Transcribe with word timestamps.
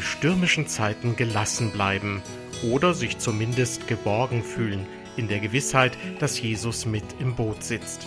stürmischen 0.00 0.66
Zeiten 0.66 1.16
gelassen 1.16 1.70
bleiben 1.70 2.22
oder 2.62 2.94
sich 2.94 3.18
zumindest 3.18 3.86
geborgen 3.88 4.42
fühlen 4.42 4.86
in 5.16 5.28
der 5.28 5.40
Gewissheit, 5.40 5.96
dass 6.18 6.40
Jesus 6.40 6.86
mit 6.86 7.04
im 7.18 7.34
Boot 7.34 7.62
sitzt. 7.62 8.06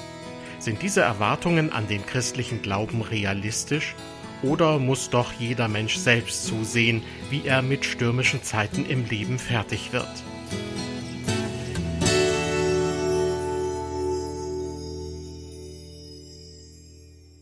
Sind 0.59 0.81
diese 0.81 1.01
Erwartungen 1.01 1.71
an 1.71 1.87
den 1.87 2.05
christlichen 2.05 2.61
Glauben 2.61 3.01
realistisch 3.01 3.95
oder 4.41 4.79
muss 4.79 5.09
doch 5.09 5.33
jeder 5.33 5.67
Mensch 5.67 5.97
selbst 5.97 6.45
zusehen, 6.45 7.01
wie 7.29 7.45
er 7.45 7.61
mit 7.61 7.85
stürmischen 7.85 8.43
Zeiten 8.43 8.85
im 8.85 9.05
Leben 9.05 9.39
fertig 9.39 9.93
wird? 9.93 10.23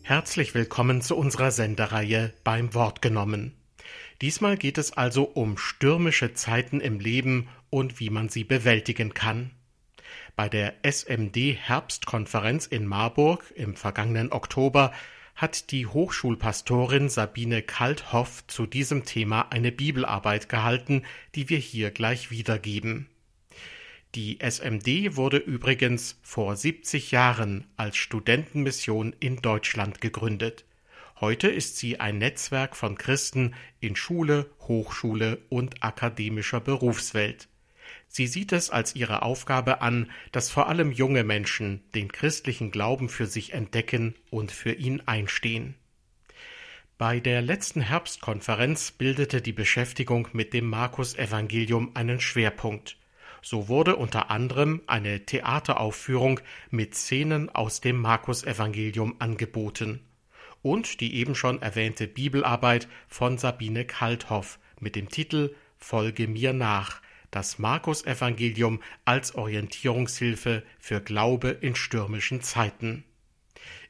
Herzlich 0.02 0.54
willkommen 0.54 1.00
zu 1.00 1.16
unserer 1.16 1.50
Sendereihe 1.50 2.32
beim 2.44 2.74
Wort 2.74 3.00
genommen. 3.00 3.61
Diesmal 4.22 4.56
geht 4.56 4.78
es 4.78 4.92
also 4.92 5.24
um 5.24 5.58
stürmische 5.58 6.32
Zeiten 6.32 6.80
im 6.80 7.00
Leben 7.00 7.48
und 7.70 7.98
wie 7.98 8.08
man 8.08 8.28
sie 8.28 8.44
bewältigen 8.44 9.14
kann. 9.14 9.50
Bei 10.36 10.48
der 10.48 10.74
SMD 10.84 11.56
Herbstkonferenz 11.56 12.66
in 12.66 12.86
Marburg 12.86 13.52
im 13.56 13.74
vergangenen 13.74 14.30
Oktober 14.30 14.92
hat 15.34 15.72
die 15.72 15.86
Hochschulpastorin 15.86 17.08
Sabine 17.08 17.62
Kalthoff 17.62 18.46
zu 18.46 18.66
diesem 18.66 19.04
Thema 19.04 19.48
eine 19.50 19.72
Bibelarbeit 19.72 20.48
gehalten, 20.48 21.02
die 21.34 21.48
wir 21.48 21.58
hier 21.58 21.90
gleich 21.90 22.30
wiedergeben. 22.30 23.08
Die 24.14 24.38
SMD 24.40 25.16
wurde 25.16 25.38
übrigens 25.38 26.20
vor 26.22 26.54
70 26.54 27.10
Jahren 27.10 27.66
als 27.76 27.96
Studentenmission 27.96 29.16
in 29.18 29.38
Deutschland 29.42 30.00
gegründet. 30.00 30.64
Heute 31.22 31.46
ist 31.46 31.76
sie 31.76 32.00
ein 32.00 32.18
Netzwerk 32.18 32.74
von 32.74 32.98
Christen 32.98 33.54
in 33.78 33.94
Schule, 33.94 34.50
Hochschule 34.62 35.38
und 35.50 35.84
akademischer 35.84 36.58
Berufswelt. 36.58 37.46
Sie 38.08 38.26
sieht 38.26 38.50
es 38.50 38.70
als 38.70 38.96
ihre 38.96 39.22
Aufgabe 39.22 39.82
an, 39.82 40.10
dass 40.32 40.50
vor 40.50 40.68
allem 40.68 40.90
junge 40.90 41.22
Menschen 41.22 41.80
den 41.94 42.10
christlichen 42.10 42.72
Glauben 42.72 43.08
für 43.08 43.26
sich 43.26 43.52
entdecken 43.52 44.16
und 44.30 44.50
für 44.50 44.72
ihn 44.72 45.00
einstehen. 45.06 45.76
Bei 46.98 47.20
der 47.20 47.40
letzten 47.40 47.82
Herbstkonferenz 47.82 48.90
bildete 48.90 49.40
die 49.40 49.52
Beschäftigung 49.52 50.26
mit 50.32 50.52
dem 50.52 50.68
Markus-Evangelium 50.68 51.92
einen 51.94 52.20
Schwerpunkt. 52.20 52.96
So 53.42 53.68
wurde 53.68 53.94
unter 53.94 54.28
anderem 54.32 54.82
eine 54.88 55.24
Theateraufführung 55.24 56.40
mit 56.70 56.96
Szenen 56.96 57.48
aus 57.48 57.80
dem 57.80 58.00
Markus-Evangelium 58.00 59.20
angeboten 59.20 60.00
und 60.62 61.00
die 61.00 61.14
eben 61.14 61.34
schon 61.34 61.60
erwähnte 61.60 62.06
Bibelarbeit 62.06 62.88
von 63.08 63.38
Sabine 63.38 63.84
Kalthoff 63.84 64.58
mit 64.80 64.96
dem 64.96 65.08
Titel 65.08 65.54
Folge 65.76 66.28
mir 66.28 66.52
nach, 66.52 67.02
das 67.32 67.58
Markus-Evangelium 67.58 68.80
als 69.04 69.34
Orientierungshilfe 69.34 70.62
für 70.78 71.00
Glaube 71.00 71.48
in 71.50 71.74
stürmischen 71.74 72.42
Zeiten. 72.42 73.04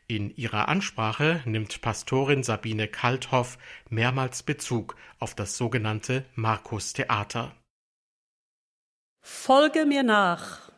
In 0.07 0.35
ihrer 0.37 0.69
Ansprache 0.69 1.43
nimmt 1.45 1.81
Pastorin 1.81 2.43
Sabine 2.43 2.89
Kalthoff 2.89 3.59
mehrmals 3.89 4.43
Bezug 4.43 4.97
auf 5.19 5.35
das 5.35 5.57
sogenannte 5.57 6.25
Markus-Theater. 6.35 7.55
Folge 9.21 9.87
mir 9.87 10.03
nach. 10.03 10.71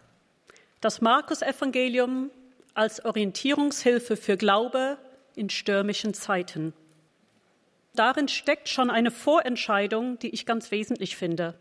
Das 0.81 1.01
Markus-Evangelium 1.01 2.31
als 2.75 3.05
Orientierungshilfe 3.05 4.17
für 4.17 4.37
Glaube 4.37 4.99
in 5.37 5.51
stürmischen 5.51 6.15
Zeiten. 6.15 6.73
Darin 7.95 8.29
steckt 8.29 8.69
schon 8.69 8.91
eine 8.91 9.11
Vorentscheidung, 9.11 10.19
die 10.19 10.31
ich 10.31 10.47
ganz 10.47 10.71
wesentlich 10.71 11.17
finde, 11.17 11.55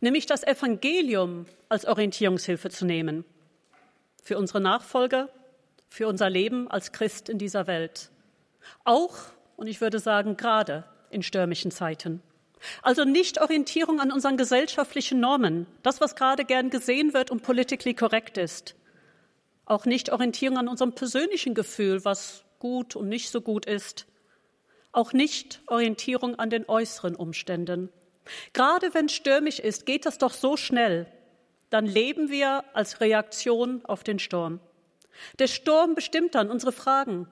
nämlich 0.00 0.26
das 0.26 0.42
Evangelium 0.44 1.46
als 1.68 1.86
Orientierungshilfe 1.86 2.70
zu 2.70 2.84
nehmen. 2.84 3.24
Für 4.22 4.38
unsere 4.38 4.60
Nachfolger, 4.60 5.28
für 5.88 6.08
unser 6.08 6.28
Leben 6.28 6.70
als 6.70 6.92
Christ 6.92 7.28
in 7.28 7.38
dieser 7.38 7.66
Welt. 7.66 8.10
Auch, 8.84 9.16
und 9.56 9.66
ich 9.66 9.80
würde 9.80 9.98
sagen 9.98 10.36
gerade, 10.36 10.84
in 11.10 11.22
stürmischen 11.22 11.70
Zeiten. 11.70 12.22
Also 12.82 13.04
nicht 13.04 13.40
Orientierung 13.40 14.00
an 14.00 14.10
unseren 14.10 14.36
gesellschaftlichen 14.36 15.20
Normen, 15.20 15.66
das, 15.82 16.00
was 16.00 16.16
gerade 16.16 16.44
gern 16.44 16.70
gesehen 16.70 17.14
wird 17.14 17.30
und 17.30 17.42
politically 17.42 17.94
korrekt 17.94 18.38
ist. 18.38 18.74
Auch 19.66 19.86
nicht 19.86 20.10
Orientierung 20.12 20.58
an 20.58 20.68
unserem 20.68 20.94
persönlichen 20.94 21.54
Gefühl, 21.54 22.04
was 22.04 22.43
gut 22.64 22.96
und 22.96 23.10
nicht 23.10 23.28
so 23.28 23.42
gut 23.42 23.66
ist. 23.66 24.06
Auch 24.90 25.12
nicht 25.12 25.60
Orientierung 25.66 26.38
an 26.38 26.48
den 26.48 26.66
äußeren 26.66 27.14
Umständen. 27.14 27.90
Gerade 28.54 28.94
wenn 28.94 29.10
stürmisch 29.10 29.58
ist, 29.58 29.84
geht 29.84 30.06
das 30.06 30.16
doch 30.16 30.32
so 30.32 30.56
schnell. 30.56 31.06
Dann 31.68 31.84
leben 31.84 32.30
wir 32.30 32.64
als 32.72 33.02
Reaktion 33.02 33.84
auf 33.84 34.02
den 34.02 34.18
Sturm. 34.18 34.60
Der 35.38 35.46
Sturm 35.46 35.94
bestimmt 35.94 36.34
dann 36.34 36.50
unsere 36.50 36.72
Fragen, 36.72 37.28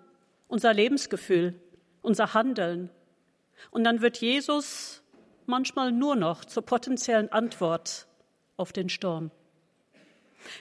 unser 0.48 0.74
Lebensgefühl, 0.74 1.58
unser 2.02 2.34
Handeln. 2.34 2.90
Und 3.70 3.84
dann 3.84 4.02
wird 4.02 4.18
Jesus 4.18 5.02
manchmal 5.46 5.92
nur 5.92 6.14
noch 6.14 6.44
zur 6.44 6.62
potenziellen 6.62 7.32
Antwort 7.32 8.06
auf 8.58 8.70
den 8.74 8.90
Sturm. 8.90 9.30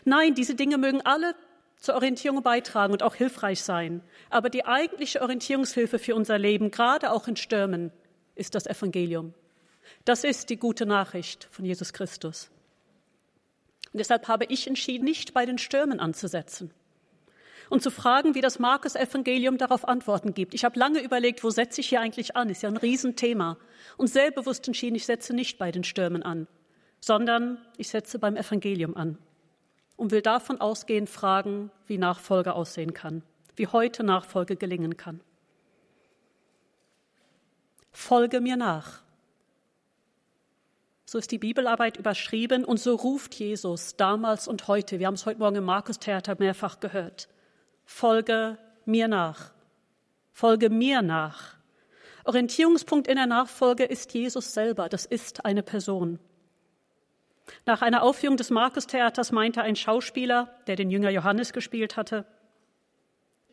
Nein, 0.06 0.34
diese 0.34 0.56
Dinge 0.56 0.78
mögen 0.78 1.02
alle 1.02 1.36
zur 1.82 1.96
Orientierung 1.96 2.44
beitragen 2.44 2.94
und 2.94 3.04
auch 3.04 3.16
hilfreich 3.16 3.62
sein. 3.62 4.02
Aber 4.30 4.50
die 4.50 4.66
eigentliche 4.66 5.22
Orientierungshilfe 5.22 6.00
für 6.00 6.16
unser 6.16 6.38
Leben, 6.38 6.72
gerade 6.72 7.12
auch 7.12 7.28
in 7.28 7.36
Stürmen, 7.36 7.92
ist 8.36 8.56
das 8.56 8.68
Evangelium. 8.68 9.34
Das 10.06 10.24
ist 10.24 10.50
die 10.52 10.58
gute 10.58 10.86
Nachricht 10.86 11.50
von 11.52 11.66
Jesus 11.66 11.92
Christus. 11.92 12.50
Und 13.92 14.00
deshalb 14.00 14.28
habe 14.28 14.46
ich 14.46 14.68
entschieden, 14.68 15.04
nicht 15.04 15.34
bei 15.34 15.46
den 15.46 15.58
Stürmen 15.58 16.00
anzusetzen, 16.00 16.72
und 17.70 17.82
zu 17.82 17.90
fragen, 17.90 18.36
wie 18.36 18.42
das 18.42 18.60
Markus-Evangelium 18.60 19.58
darauf 19.58 19.88
Antworten 19.88 20.34
gibt. 20.34 20.54
Ich 20.54 20.66
habe 20.66 20.78
lange 20.78 21.00
überlegt, 21.02 21.42
wo 21.42 21.52
setze 21.52 21.80
ich 21.80 21.88
hier 21.88 22.02
eigentlich 22.02 22.36
an? 22.36 22.50
Ist 22.50 22.64
ja 22.64 22.70
ein 22.70 22.76
Riesenthema. 22.76 23.58
Und 23.96 24.08
sehr 24.08 24.30
bewusst 24.30 24.68
entschieden, 24.68 24.96
ich 24.96 25.06
setze 25.06 25.34
nicht 25.34 25.58
bei 25.58 25.72
den 25.72 25.86
Stürmen 25.86 26.22
an, 26.22 26.48
sondern 27.00 27.60
ich 27.78 27.88
setze 27.88 28.20
beim 28.20 28.36
Evangelium 28.36 28.98
an 28.98 29.18
und 30.02 30.10
will 30.10 30.24
davon 30.24 30.60
ausgehend 30.60 31.12
fragen, 31.12 31.70
wie 31.86 32.00
Nachfolge 32.00 32.56
aussehen 32.56 32.96
kann, 32.96 33.22
wie 33.56 33.68
heute 33.68 34.04
Nachfolge 34.04 34.56
gelingen 34.56 34.98
kann. 34.98 35.22
Folge 37.92 38.42
mir 38.42 38.56
nach. 38.56 39.04
So 41.06 41.20
ist 41.20 41.30
die 41.30 41.38
Bibelarbeit 41.38 41.98
überschrieben 41.98 42.66
und 42.66 42.80
so 42.80 42.96
ruft 42.96 43.36
Jesus 43.36 43.96
damals 43.96 44.48
und 44.48 44.68
heute. 44.68 44.98
Wir 44.98 45.06
haben 45.06 45.14
es 45.14 45.28
heute 45.28 45.38
Morgen 45.38 45.58
im 45.58 45.66
Markus-Theater 45.66 46.36
mehrfach 46.40 46.80
gehört 46.80 47.30
folge 47.86 48.58
mir 48.86 49.08
nach. 49.08 49.52
Folge 50.32 50.72
mir 50.72 51.04
nach. 51.04 51.58
Orientierungspunkt 52.24 53.08
in 53.08 53.18
der 53.18 53.28
Nachfolge 53.28 53.84
ist 53.84 54.16
Jesus 54.16 54.56
selber, 54.56 54.90
das 54.90 55.06
ist 55.06 55.46
eine 55.46 55.62
Person. 55.62 56.18
Nach 57.66 57.82
einer 57.82 58.04
Aufführung 58.04 58.38
des 58.38 58.50
Markus-Theaters 58.50 59.32
meinte 59.32 59.62
ein 59.62 59.76
Schauspieler, 59.76 60.54
der 60.68 60.76
den 60.76 60.90
Jünger 60.90 61.10
Johannes 61.10 61.54
gespielt 61.54 61.96
hatte, 61.96 62.26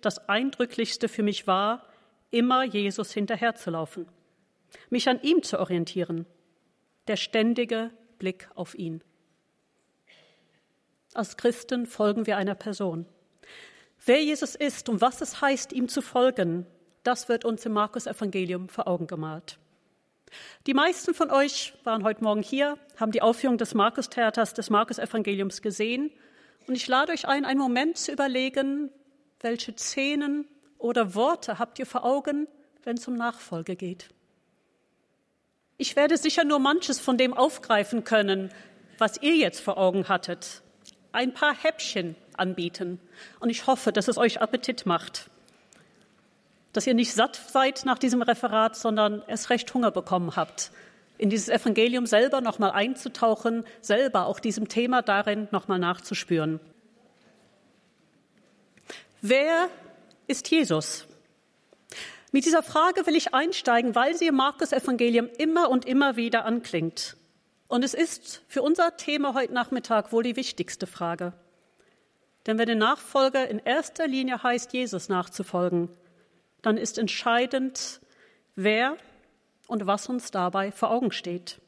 das 0.00 0.28
Eindrücklichste 0.28 1.08
für 1.08 1.22
mich 1.22 1.46
war, 1.46 1.84
immer 2.30 2.64
Jesus 2.64 3.12
hinterherzulaufen, 3.12 4.06
mich 4.90 5.08
an 5.08 5.20
ihm 5.22 5.42
zu 5.42 5.58
orientieren, 5.58 6.26
der 7.06 7.16
ständige 7.16 7.90
Blick 8.18 8.48
auf 8.54 8.74
ihn. 8.74 9.02
Als 11.14 11.36
Christen 11.36 11.86
folgen 11.86 12.26
wir 12.26 12.36
einer 12.36 12.54
Person. 12.54 13.06
Wer 14.04 14.22
Jesus 14.22 14.54
ist 14.54 14.88
und 14.88 15.00
was 15.00 15.20
es 15.20 15.40
heißt, 15.40 15.72
ihm 15.72 15.88
zu 15.88 16.00
folgen, 16.00 16.66
das 17.02 17.28
wird 17.28 17.44
uns 17.44 17.64
im 17.66 17.72
Markus-Evangelium 17.72 18.68
vor 18.68 18.86
Augen 18.86 19.06
gemalt. 19.06 19.58
Die 20.66 20.74
meisten 20.74 21.14
von 21.14 21.30
euch 21.30 21.74
waren 21.84 22.04
heute 22.04 22.22
Morgen 22.22 22.42
hier, 22.42 22.78
haben 22.96 23.12
die 23.12 23.22
Aufführung 23.22 23.58
des 23.58 23.74
Markus-Theaters, 23.74 24.54
des 24.54 24.70
Markus-Evangeliums 24.70 25.62
gesehen. 25.62 26.10
Und 26.66 26.74
ich 26.74 26.86
lade 26.86 27.12
euch 27.12 27.26
ein, 27.26 27.44
einen 27.44 27.60
Moment 27.60 27.96
zu 27.96 28.12
überlegen, 28.12 28.90
welche 29.40 29.74
Szenen 29.76 30.46
oder 30.78 31.14
Worte 31.14 31.58
habt 31.58 31.78
ihr 31.78 31.86
vor 31.86 32.04
Augen, 32.04 32.46
wenn 32.84 32.96
es 32.96 33.08
um 33.08 33.14
Nachfolge 33.14 33.76
geht. 33.76 34.08
Ich 35.76 35.94
werde 35.96 36.16
sicher 36.16 36.44
nur 36.44 36.58
manches 36.58 36.98
von 36.98 37.16
dem 37.16 37.34
aufgreifen 37.34 38.04
können, 38.04 38.50
was 38.98 39.22
ihr 39.22 39.36
jetzt 39.36 39.60
vor 39.60 39.78
Augen 39.78 40.08
hattet. 40.08 40.62
Ein 41.12 41.32
paar 41.32 41.54
Häppchen 41.54 42.16
anbieten. 42.36 43.00
Und 43.40 43.50
ich 43.50 43.66
hoffe, 43.66 43.92
dass 43.92 44.08
es 44.08 44.18
euch 44.18 44.40
Appetit 44.40 44.86
macht. 44.86 45.30
Dass 46.78 46.86
ihr 46.86 46.94
nicht 46.94 47.12
satt 47.12 47.34
seid 47.34 47.84
nach 47.86 47.98
diesem 47.98 48.22
Referat, 48.22 48.76
sondern 48.76 49.24
erst 49.26 49.50
recht 49.50 49.74
Hunger 49.74 49.90
bekommen 49.90 50.36
habt, 50.36 50.70
in 51.16 51.28
dieses 51.28 51.48
Evangelium 51.48 52.06
selber 52.06 52.40
nochmal 52.40 52.70
einzutauchen, 52.70 53.64
selber 53.80 54.26
auch 54.26 54.38
diesem 54.38 54.68
Thema 54.68 55.02
darin 55.02 55.48
nochmal 55.50 55.80
nachzuspüren. 55.80 56.60
Wer 59.22 59.70
ist 60.28 60.48
Jesus? 60.52 61.08
Mit 62.30 62.44
dieser 62.44 62.62
Frage 62.62 63.04
will 63.08 63.16
ich 63.16 63.34
einsteigen, 63.34 63.96
weil 63.96 64.14
sie 64.14 64.28
im 64.28 64.36
Markus-Evangelium 64.36 65.28
immer 65.36 65.70
und 65.70 65.84
immer 65.84 66.14
wieder 66.14 66.44
anklingt. 66.44 67.16
Und 67.66 67.84
es 67.84 67.92
ist 67.92 68.42
für 68.46 68.62
unser 68.62 68.96
Thema 68.96 69.34
heute 69.34 69.52
Nachmittag 69.52 70.12
wohl 70.12 70.22
die 70.22 70.36
wichtigste 70.36 70.86
Frage. 70.86 71.32
Denn 72.46 72.56
wenn 72.56 72.66
der 72.66 72.76
Nachfolger 72.76 73.48
in 73.48 73.58
erster 73.58 74.06
Linie 74.06 74.44
heißt, 74.44 74.72
Jesus 74.72 75.08
nachzufolgen, 75.08 75.88
dann 76.62 76.76
ist 76.76 76.98
entscheidend, 76.98 78.00
wer 78.56 78.96
und 79.66 79.86
was 79.86 80.08
uns 80.08 80.30
dabei 80.30 80.72
vor 80.72 80.90
Augen 80.90 81.12
steht. 81.12 81.60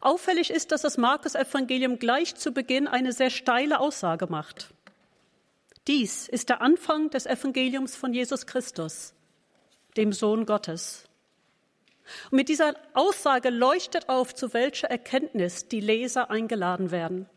Auffällig 0.00 0.50
ist, 0.50 0.72
dass 0.72 0.82
das 0.82 0.96
Markus-Evangelium 0.96 1.98
gleich 1.98 2.34
zu 2.34 2.52
Beginn 2.52 2.88
eine 2.88 3.12
sehr 3.12 3.30
steile 3.30 3.80
Aussage 3.80 4.26
macht. 4.26 4.68
Dies 5.86 6.28
ist 6.28 6.48
der 6.48 6.62
Anfang 6.62 7.10
des 7.10 7.26
Evangeliums 7.26 7.94
von 7.94 8.12
Jesus 8.12 8.46
Christus, 8.46 9.14
dem 9.96 10.12
Sohn 10.12 10.44
Gottes. 10.44 11.04
Und 12.30 12.36
mit 12.36 12.48
dieser 12.48 12.74
Aussage 12.94 13.50
leuchtet 13.50 14.08
auf, 14.08 14.34
zu 14.34 14.52
welcher 14.52 14.88
Erkenntnis 14.88 15.68
die 15.68 15.80
Leser 15.80 16.30
eingeladen 16.30 16.90
werden. 16.90 17.28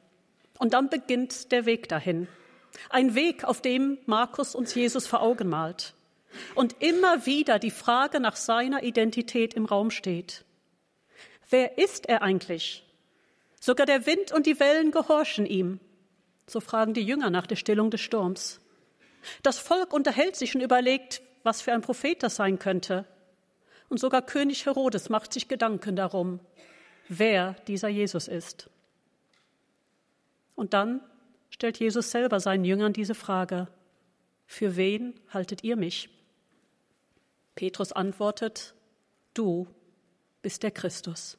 Und 0.57 0.73
dann 0.73 0.89
beginnt 0.89 1.51
der 1.51 1.65
Weg 1.65 1.89
dahin. 1.89 2.27
Ein 2.89 3.15
Weg, 3.15 3.43
auf 3.43 3.61
dem 3.61 3.97
Markus 4.05 4.55
uns 4.55 4.75
Jesus 4.75 5.07
vor 5.07 5.21
Augen 5.21 5.49
malt. 5.49 5.93
Und 6.55 6.75
immer 6.81 7.25
wieder 7.25 7.59
die 7.59 7.71
Frage 7.71 8.19
nach 8.19 8.35
seiner 8.35 8.83
Identität 8.83 9.53
im 9.53 9.65
Raum 9.65 9.91
steht. 9.91 10.45
Wer 11.49 11.77
ist 11.77 12.07
er 12.07 12.21
eigentlich? 12.21 12.85
Sogar 13.59 13.85
der 13.85 14.05
Wind 14.05 14.31
und 14.31 14.45
die 14.45 14.59
Wellen 14.59 14.91
gehorchen 14.91 15.45
ihm. 15.45 15.79
So 16.47 16.59
fragen 16.59 16.93
die 16.93 17.03
Jünger 17.03 17.29
nach 17.29 17.47
der 17.47 17.55
Stillung 17.55 17.91
des 17.91 18.01
Sturms. 18.01 18.61
Das 19.43 19.59
Volk 19.59 19.93
unterhält 19.93 20.35
sich 20.35 20.55
und 20.55 20.61
überlegt, 20.61 21.21
was 21.43 21.61
für 21.61 21.73
ein 21.73 21.81
Prophet 21.81 22.21
das 22.23 22.35
sein 22.35 22.59
könnte. 22.59 23.05
Und 23.89 23.99
sogar 23.99 24.21
König 24.21 24.65
Herodes 24.65 25.09
macht 25.09 25.33
sich 25.33 25.47
Gedanken 25.47 25.95
darum, 25.95 26.39
wer 27.07 27.53
dieser 27.67 27.89
Jesus 27.89 28.27
ist. 28.27 28.69
Und 30.55 30.73
dann 30.73 31.01
stellt 31.49 31.79
Jesus 31.79 32.11
selber 32.11 32.39
seinen 32.39 32.65
Jüngern 32.65 32.93
diese 32.93 33.15
Frage, 33.15 33.67
für 34.45 34.75
wen 34.75 35.19
haltet 35.29 35.63
ihr 35.63 35.75
mich? 35.75 36.09
Petrus 37.59 37.91
antwortet, 37.91 38.73
du 39.33 39.67
bist 40.41 40.63
der 40.63 40.71
Christus. 40.71 41.37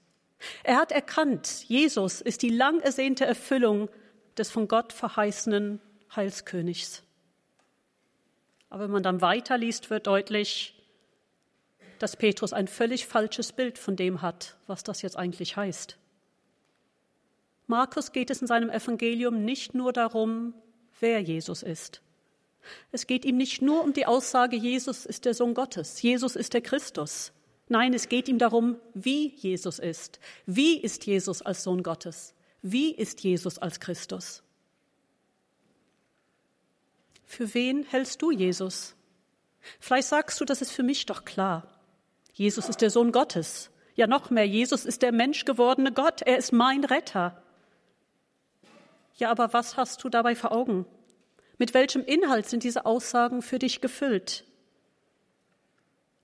Er 0.64 0.76
hat 0.76 0.93
erkannt, 0.93 1.64
Jesus 1.67 2.20
ist 2.20 2.43
die 2.43 2.50
lang 2.50 2.81
ersehnte 2.81 3.25
Erfüllung 3.25 3.88
des 4.37 4.50
von 4.50 4.69
Gott 4.69 4.93
verheißenen 4.93 5.81
Heilskönigs. 6.14 7.05
Aber 8.69 8.84
wenn 8.84 8.90
man 8.90 9.02
dann 9.02 9.22
weiterliest, 9.22 9.88
wird 9.88 10.06
deutlich, 10.06 10.75
dass 11.99 12.19
Petrus 12.19 12.52
ein 12.52 12.69
völlig 12.69 13.06
falsches 13.06 13.52
Bild 13.52 13.78
von 13.78 13.96
dem 13.96 14.20
hat, 14.20 14.58
was 14.67 14.82
das 14.82 15.00
jetzt 15.00 15.17
eigentlich 15.17 15.56
heißt. 15.56 15.96
Markus 17.67 18.12
geht 18.12 18.28
es 18.28 18.43
in 18.43 18.46
seinem 18.46 18.69
Evangelium 18.69 19.46
nicht 19.46 19.72
nur 19.72 19.94
darum, 19.94 20.52
wer 21.00 21.22
Jesus 21.22 21.62
ist. 21.62 22.02
Es 22.93 23.07
geht 23.07 23.25
ihm 23.25 23.37
nicht 23.37 23.62
nur 23.62 23.83
um 23.83 23.93
die 23.93 24.07
Aussage, 24.07 24.57
Jesus 24.57 25.07
ist 25.07 25.25
der 25.25 25.35
Sohn 25.35 25.55
Gottes, 25.55 26.03
Jesus 26.03 26.37
ist 26.37 26.55
der 26.55 26.61
Christus. 26.61 27.33
Nein, 27.69 27.95
es 27.95 28.09
geht 28.09 28.29
ihm 28.29 28.39
darum, 28.39 28.77
wie 28.95 29.29
Jesus 29.37 29.79
ist. 29.79 30.19
Wie 30.45 30.77
ist 30.79 31.07
Jesus 31.07 31.41
als 31.41 31.62
Sohn 31.62 31.83
Gottes? 31.83 32.35
Wie 32.62 32.93
ist 32.93 33.23
Jesus 33.23 33.59
als 33.59 33.79
Christus? 33.79 34.43
Für 37.25 37.55
wen 37.55 37.85
hältst 37.85 38.21
du 38.23 38.33
Jesus? 38.33 38.97
Vielleicht 39.79 40.09
sagst 40.09 40.41
du, 40.41 40.45
das 40.45 40.63
ist 40.63 40.73
für 40.73 40.83
mich 40.83 41.06
doch 41.06 41.25
klar. 41.25 41.69
Jesus 42.33 42.69
ist 42.69 42.81
der 42.81 42.91
Sohn 42.91 43.13
Gottes. 43.13 43.71
Ja, 43.95 44.06
noch 44.06 44.31
mehr, 44.31 44.47
Jesus 44.47 44.85
ist 44.85 45.03
der 45.03 45.13
menschgewordene 45.13 45.93
Gott. 45.93 46.23
Er 46.23 46.39
ist 46.39 46.53
mein 46.53 46.85
Retter. 46.85 47.41
Ja, 49.15 49.31
aber 49.31 49.53
was 49.53 49.77
hast 49.77 50.03
du 50.03 50.09
dabei 50.09 50.35
vor 50.35 50.51
Augen? 50.51 50.87
Mit 51.61 51.75
welchem 51.75 52.03
Inhalt 52.03 52.49
sind 52.49 52.62
diese 52.62 52.87
Aussagen 52.87 53.43
für 53.43 53.59
dich 53.59 53.83
gefüllt? 53.83 54.45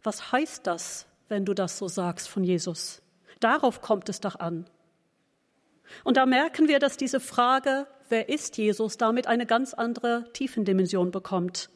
Was 0.02 0.32
heißt 0.32 0.66
das, 0.66 1.04
wenn 1.28 1.44
du 1.44 1.52
das 1.52 1.76
so 1.76 1.88
sagst 1.88 2.26
von 2.26 2.42
Jesus? 2.42 3.02
Darauf 3.38 3.82
kommt 3.82 4.08
es 4.08 4.20
doch 4.20 4.36
an. 4.36 4.64
Und 6.04 6.16
da 6.16 6.24
merken 6.24 6.68
wir, 6.68 6.78
dass 6.78 6.96
diese 6.96 7.20
Frage, 7.20 7.86
wer 8.08 8.30
ist 8.30 8.56
Jesus, 8.56 8.96
damit 8.96 9.26
eine 9.26 9.44
ganz 9.44 9.74
andere 9.74 10.24
Tiefendimension 10.32 11.10
bekommt. 11.10 11.68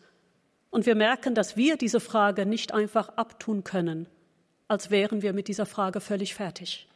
Und 0.70 0.86
wir 0.86 0.94
merken, 0.94 1.34
dass 1.34 1.58
wir 1.58 1.76
diese 1.76 2.00
Frage 2.00 2.46
nicht 2.46 2.72
einfach 2.72 3.10
abtun 3.10 3.62
können, 3.62 4.08
als 4.68 4.90
wären 4.90 5.20
wir 5.20 5.34
mit 5.34 5.48
dieser 5.48 5.66
Frage 5.66 6.00
völlig 6.00 6.34
fertig. 6.34 6.88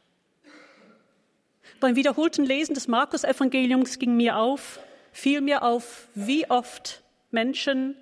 Beim 1.78 1.94
wiederholten 1.94 2.46
Lesen 2.46 2.72
des 2.72 2.88
Markus-Evangeliums 2.88 3.99
ging 3.99 4.17
mir 4.17 4.38
auf, 4.38 4.81
fiel 5.14 5.40
mir 5.40 5.62
auf, 5.62 6.08
wie 6.14 6.50
oft 6.50 7.02
Menschen 7.31 7.96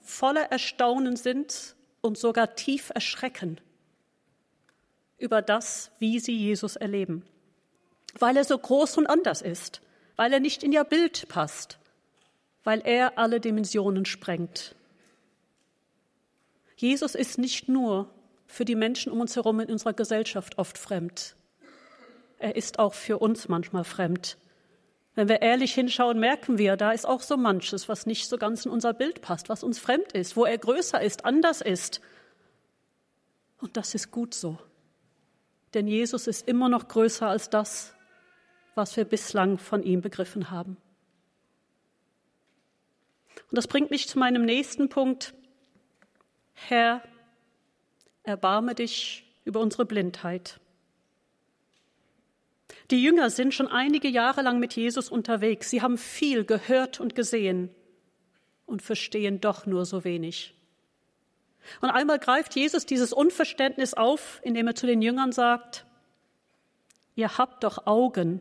voller 0.00 0.52
Erstaunen 0.52 1.16
sind 1.16 1.74
und 2.00 2.16
sogar 2.16 2.54
tief 2.54 2.90
erschrecken 2.94 3.60
über 5.18 5.42
das, 5.42 5.90
wie 5.98 6.20
sie 6.20 6.36
Jesus 6.36 6.76
erleben, 6.76 7.24
weil 8.18 8.36
er 8.36 8.44
so 8.44 8.56
groß 8.56 8.98
und 8.98 9.08
anders 9.08 9.42
ist, 9.42 9.82
weil 10.14 10.32
er 10.32 10.38
nicht 10.38 10.62
in 10.62 10.72
ihr 10.72 10.84
Bild 10.84 11.26
passt, 11.28 11.78
weil 12.62 12.80
er 12.84 13.18
alle 13.18 13.40
Dimensionen 13.40 14.06
sprengt. 14.06 14.76
Jesus 16.76 17.16
ist 17.16 17.36
nicht 17.36 17.68
nur 17.68 18.08
für 18.46 18.64
die 18.64 18.76
Menschen 18.76 19.10
um 19.10 19.20
uns 19.20 19.34
herum 19.34 19.58
in 19.58 19.70
unserer 19.70 19.92
Gesellschaft 19.92 20.56
oft 20.56 20.78
fremd. 20.78 21.34
Er 22.38 22.54
ist 22.54 22.78
auch 22.78 22.94
für 22.94 23.18
uns 23.18 23.48
manchmal 23.48 23.82
fremd. 23.82 24.36
Wenn 25.16 25.30
wir 25.30 25.40
ehrlich 25.40 25.72
hinschauen, 25.72 26.20
merken 26.20 26.58
wir, 26.58 26.76
da 26.76 26.92
ist 26.92 27.06
auch 27.06 27.22
so 27.22 27.38
manches, 27.38 27.88
was 27.88 28.04
nicht 28.04 28.28
so 28.28 28.36
ganz 28.36 28.66
in 28.66 28.70
unser 28.70 28.92
Bild 28.92 29.22
passt, 29.22 29.48
was 29.48 29.64
uns 29.64 29.78
fremd 29.78 30.12
ist, 30.12 30.36
wo 30.36 30.44
er 30.44 30.58
größer 30.58 31.00
ist, 31.00 31.24
anders 31.24 31.62
ist. 31.62 32.02
Und 33.58 33.78
das 33.78 33.94
ist 33.94 34.10
gut 34.10 34.34
so. 34.34 34.58
Denn 35.72 35.88
Jesus 35.88 36.26
ist 36.26 36.46
immer 36.46 36.68
noch 36.68 36.86
größer 36.88 37.26
als 37.26 37.48
das, 37.48 37.94
was 38.74 38.94
wir 38.98 39.06
bislang 39.06 39.56
von 39.56 39.82
ihm 39.82 40.02
begriffen 40.02 40.50
haben. 40.50 40.76
Und 43.50 43.56
das 43.56 43.68
bringt 43.68 43.90
mich 43.90 44.08
zu 44.08 44.18
meinem 44.18 44.44
nächsten 44.44 44.90
Punkt. 44.90 45.32
Herr, 46.52 47.02
erbarme 48.22 48.74
dich 48.74 49.24
über 49.46 49.60
unsere 49.60 49.86
Blindheit. 49.86 50.60
Die 52.90 53.02
Jünger 53.02 53.30
sind 53.30 53.52
schon 53.52 53.66
einige 53.66 54.08
Jahre 54.08 54.42
lang 54.42 54.60
mit 54.60 54.74
Jesus 54.74 55.08
unterwegs. 55.08 55.70
Sie 55.70 55.82
haben 55.82 55.98
viel 55.98 56.44
gehört 56.44 57.00
und 57.00 57.14
gesehen 57.14 57.70
und 58.64 58.82
verstehen 58.82 59.40
doch 59.40 59.66
nur 59.66 59.84
so 59.84 60.04
wenig. 60.04 60.54
Und 61.80 61.90
einmal 61.90 62.18
greift 62.18 62.54
Jesus 62.54 62.86
dieses 62.86 63.12
Unverständnis 63.12 63.94
auf, 63.94 64.40
indem 64.44 64.68
er 64.68 64.74
zu 64.74 64.86
den 64.86 65.02
Jüngern 65.02 65.32
sagt, 65.32 65.84
ihr 67.16 67.38
habt 67.38 67.64
doch 67.64 67.86
Augen, 67.86 68.40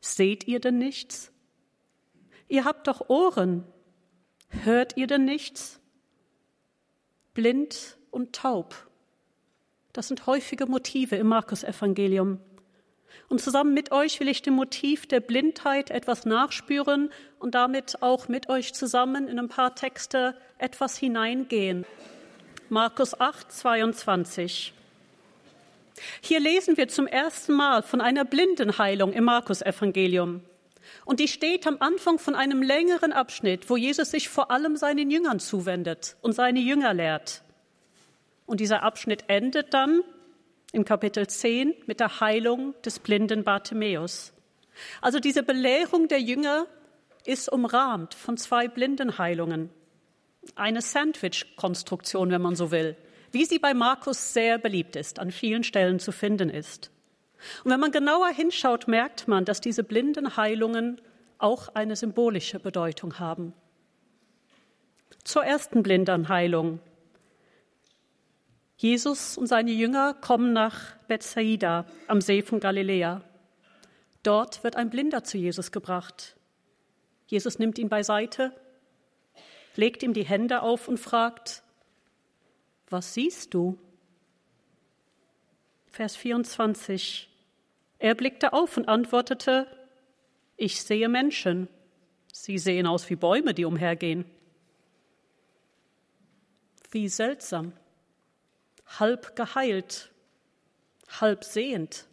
seht 0.00 0.46
ihr 0.46 0.60
denn 0.60 0.78
nichts? 0.78 1.32
Ihr 2.46 2.64
habt 2.64 2.86
doch 2.86 3.08
Ohren, 3.08 3.64
hört 4.48 4.96
ihr 4.96 5.08
denn 5.08 5.24
nichts? 5.24 5.80
Blind 7.32 7.96
und 8.12 8.34
taub. 8.34 8.88
Das 9.92 10.08
sind 10.08 10.26
häufige 10.26 10.66
Motive 10.66 11.16
im 11.16 11.28
Markus-Evangelium. 11.28 12.38
Und 13.28 13.40
zusammen 13.40 13.74
mit 13.74 13.92
euch 13.92 14.20
will 14.20 14.28
ich 14.28 14.42
dem 14.42 14.54
Motiv 14.54 15.06
der 15.06 15.20
Blindheit 15.20 15.90
etwas 15.90 16.24
nachspüren 16.24 17.10
und 17.38 17.54
damit 17.54 18.02
auch 18.02 18.28
mit 18.28 18.48
euch 18.48 18.74
zusammen 18.74 19.28
in 19.28 19.38
ein 19.38 19.48
paar 19.48 19.74
Texte 19.74 20.36
etwas 20.58 20.96
hineingehen. 20.96 21.84
Markus 22.68 23.18
8, 23.18 23.50
22. 23.52 24.72
Hier 26.20 26.40
lesen 26.40 26.76
wir 26.76 26.88
zum 26.88 27.06
ersten 27.06 27.52
Mal 27.52 27.82
von 27.82 28.00
einer 28.00 28.24
Blindenheilung 28.24 29.12
im 29.12 29.24
Markus-Evangelium. 29.24 30.42
Und 31.04 31.20
die 31.20 31.28
steht 31.28 31.66
am 31.66 31.76
Anfang 31.80 32.18
von 32.18 32.34
einem 32.34 32.62
längeren 32.62 33.12
Abschnitt, 33.12 33.68
wo 33.70 33.76
Jesus 33.76 34.10
sich 34.10 34.28
vor 34.28 34.50
allem 34.50 34.76
seinen 34.76 35.10
Jüngern 35.10 35.40
zuwendet 35.40 36.16
und 36.22 36.32
seine 36.32 36.60
Jünger 36.60 36.94
lehrt. 36.94 37.42
Und 38.46 38.60
dieser 38.60 38.82
Abschnitt 38.82 39.24
endet 39.28 39.72
dann 39.72 40.02
im 40.74 40.84
Kapitel 40.84 41.26
10 41.26 41.74
mit 41.86 42.00
der 42.00 42.20
Heilung 42.20 42.74
des 42.84 42.98
blinden 42.98 43.44
Bartimäus. 43.44 44.32
Also 45.00 45.20
diese 45.20 45.42
Belehrung 45.42 46.08
der 46.08 46.20
Jünger 46.20 46.66
ist 47.24 47.50
umrahmt 47.50 48.14
von 48.14 48.36
zwei 48.36 48.68
Blindenheilungen 48.68 49.70
eine 50.56 50.82
Sandwich-Konstruktion, 50.82 52.30
wenn 52.30 52.42
man 52.42 52.56
so 52.56 52.70
will, 52.70 52.96
wie 53.32 53.44
sie 53.44 53.58
bei 53.58 53.74
Markus 53.74 54.34
sehr 54.34 54.58
beliebt 54.58 54.96
ist, 54.96 55.18
an 55.18 55.30
vielen 55.30 55.64
Stellen 55.64 55.98
zu 55.98 56.12
finden 56.12 56.50
ist. 56.50 56.90
Und 57.64 57.70
wenn 57.70 57.80
man 57.80 57.92
genauer 57.92 58.28
hinschaut, 58.28 58.88
merkt 58.88 59.28
man, 59.28 59.44
dass 59.44 59.60
diese 59.60 59.84
blinden 59.84 60.36
Heilungen 60.36 61.00
auch 61.38 61.68
eine 61.74 61.96
symbolische 61.96 62.58
Bedeutung 62.58 63.18
haben. 63.18 63.52
Zur 65.24 65.44
ersten 65.44 65.82
Blindenheilung. 65.82 66.80
Jesus 68.84 69.38
und 69.38 69.46
seine 69.46 69.70
Jünger 69.70 70.12
kommen 70.12 70.52
nach 70.52 70.94
Bethsaida 71.08 71.86
am 72.06 72.20
See 72.20 72.42
von 72.42 72.60
Galiläa. 72.60 73.22
Dort 74.22 74.62
wird 74.62 74.76
ein 74.76 74.90
Blinder 74.90 75.24
zu 75.24 75.38
Jesus 75.38 75.72
gebracht. 75.72 76.36
Jesus 77.26 77.58
nimmt 77.58 77.78
ihn 77.78 77.88
beiseite, 77.88 78.52
legt 79.74 80.02
ihm 80.02 80.12
die 80.12 80.26
Hände 80.26 80.60
auf 80.60 80.86
und 80.86 81.00
fragt, 81.00 81.62
was 82.90 83.14
siehst 83.14 83.54
du? 83.54 83.78
Vers 85.86 86.14
24. 86.16 87.30
Er 87.98 88.14
blickte 88.14 88.52
auf 88.52 88.76
und 88.76 88.86
antwortete, 88.86 89.66
ich 90.58 90.82
sehe 90.82 91.08
Menschen. 91.08 91.68
Sie 92.34 92.58
sehen 92.58 92.86
aus 92.86 93.08
wie 93.08 93.16
Bäume, 93.16 93.54
die 93.54 93.64
umhergehen. 93.64 94.26
Wie 96.90 97.08
seltsam. 97.08 97.72
Halb 98.86 99.36
geheilt, 99.36 100.10
halb 101.20 101.44
sehend. 101.44 102.06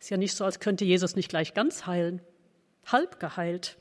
Ist 0.00 0.10
ja 0.10 0.16
nicht 0.16 0.34
so, 0.34 0.44
als 0.44 0.60
könnte 0.60 0.84
Jesus 0.84 1.16
nicht 1.16 1.28
gleich 1.28 1.54
ganz 1.54 1.86
heilen. 1.86 2.20
Halb 2.86 3.18
geheilt. 3.18 3.76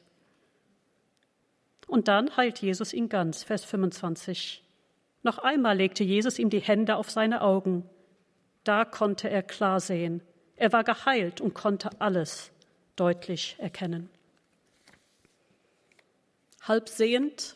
Und 1.88 2.08
dann 2.08 2.36
heilt 2.36 2.60
Jesus 2.60 2.94
ihn 2.94 3.10
ganz, 3.10 3.44
Vers 3.44 3.64
25. 3.66 4.64
Noch 5.24 5.38
einmal 5.40 5.78
legte 5.78 6.04
Jesus 6.04 6.40
ihm 6.40 6.50
die 6.50 6.60
Hände 6.60 6.96
auf 6.96 7.10
seine 7.10 7.42
Augen. 7.42 7.90
Da 8.64 8.86
konnte 8.86 9.30
er 9.30 9.44
klar 9.44 9.80
sehen. 9.80 10.22
Er 10.56 10.74
war 10.74 10.84
geheilt 10.84 11.40
und 11.40 11.54
konnte 11.54 11.90
alles 12.00 12.52
deutlich 12.96 13.56
erkennen. 13.60 14.10
Halb 16.62 16.90
sehend, 16.90 17.56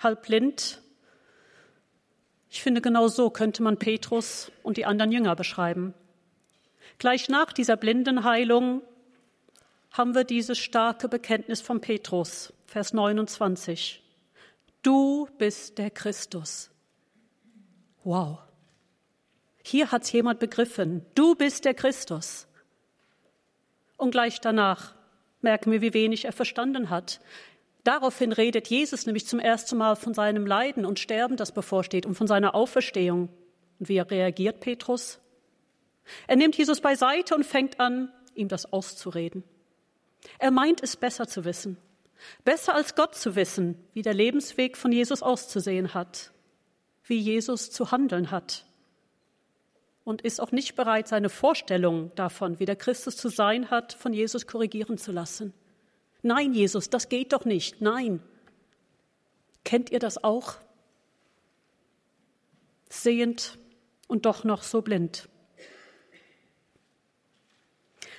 halb 0.00 0.22
blind. 0.22 0.81
Ich 2.52 2.62
finde, 2.62 2.82
genau 2.82 3.08
so 3.08 3.30
könnte 3.30 3.62
man 3.62 3.78
Petrus 3.78 4.52
und 4.62 4.76
die 4.76 4.84
anderen 4.84 5.10
Jünger 5.10 5.34
beschreiben. 5.34 5.94
Gleich 6.98 7.30
nach 7.30 7.50
dieser 7.50 7.78
Blindenheilung 7.78 8.82
haben 9.90 10.14
wir 10.14 10.24
dieses 10.24 10.58
starke 10.58 11.08
Bekenntnis 11.08 11.62
von 11.62 11.80
Petrus, 11.80 12.52
Vers 12.66 12.92
29. 12.92 14.02
Du 14.82 15.30
bist 15.38 15.78
der 15.78 15.90
Christus. 15.90 16.70
Wow. 18.04 18.40
Hier 19.62 19.90
hat 19.90 20.02
es 20.02 20.12
jemand 20.12 20.38
begriffen. 20.38 21.06
Du 21.14 21.34
bist 21.34 21.64
der 21.64 21.72
Christus. 21.72 22.46
Und 23.96 24.10
gleich 24.10 24.42
danach 24.42 24.94
merken 25.40 25.72
wir, 25.72 25.80
wie 25.80 25.94
wenig 25.94 26.26
er 26.26 26.32
verstanden 26.32 26.90
hat. 26.90 27.18
Daraufhin 27.84 28.32
redet 28.32 28.68
Jesus 28.68 29.06
nämlich 29.06 29.26
zum 29.26 29.40
ersten 29.40 29.76
Mal 29.76 29.96
von 29.96 30.14
seinem 30.14 30.46
Leiden 30.46 30.84
und 30.86 31.00
Sterben, 31.00 31.36
das 31.36 31.52
bevorsteht, 31.52 32.06
und 32.06 32.14
von 32.14 32.26
seiner 32.26 32.54
Auferstehung. 32.54 33.28
Und 33.78 33.88
wie 33.88 33.98
reagiert 33.98 34.60
Petrus? 34.60 35.18
Er 36.26 36.36
nimmt 36.36 36.56
Jesus 36.56 36.80
beiseite 36.80 37.34
und 37.34 37.44
fängt 37.44 37.80
an, 37.80 38.12
ihm 38.34 38.48
das 38.48 38.72
auszureden. 38.72 39.42
Er 40.38 40.50
meint 40.50 40.82
es 40.82 40.96
besser 40.96 41.26
zu 41.26 41.44
wissen, 41.44 41.76
besser 42.44 42.74
als 42.74 42.94
Gott 42.94 43.16
zu 43.16 43.34
wissen, 43.34 43.76
wie 43.92 44.02
der 44.02 44.14
Lebensweg 44.14 44.76
von 44.76 44.92
Jesus 44.92 45.22
auszusehen 45.22 45.94
hat, 45.94 46.32
wie 47.04 47.18
Jesus 47.18 47.70
zu 47.70 47.90
handeln 47.90 48.30
hat 48.30 48.64
und 50.04 50.22
ist 50.22 50.40
auch 50.40 50.52
nicht 50.52 50.74
bereit, 50.74 51.08
seine 51.08 51.28
Vorstellung 51.28 52.12
davon, 52.14 52.58
wie 52.58 52.64
der 52.64 52.76
Christus 52.76 53.16
zu 53.16 53.28
sein 53.28 53.70
hat, 53.70 53.92
von 53.92 54.12
Jesus 54.12 54.46
korrigieren 54.46 54.98
zu 54.98 55.12
lassen. 55.12 55.52
Nein, 56.22 56.54
Jesus, 56.54 56.88
das 56.88 57.08
geht 57.08 57.32
doch 57.32 57.44
nicht. 57.44 57.80
Nein. 57.80 58.22
Kennt 59.64 59.90
ihr 59.90 59.98
das 59.98 60.22
auch? 60.22 60.54
Sehend 62.88 63.58
und 64.06 64.26
doch 64.26 64.44
noch 64.44 64.62
so 64.62 64.82
blind. 64.82 65.28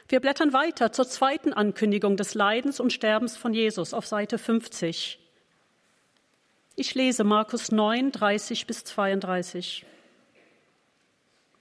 Wir 0.09 0.19
blättern 0.19 0.53
weiter 0.53 0.91
zur 0.91 1.07
zweiten 1.07 1.53
Ankündigung 1.53 2.17
des 2.17 2.33
Leidens 2.33 2.79
und 2.79 2.91
Sterbens 2.91 3.37
von 3.37 3.53
Jesus 3.53 3.93
auf 3.93 4.05
Seite 4.05 4.37
50. 4.37 5.19
Ich 6.75 6.95
lese 6.95 7.23
Markus 7.23 7.71
9, 7.71 8.11
30 8.11 8.67
bis 8.67 8.83
32. 8.83 9.85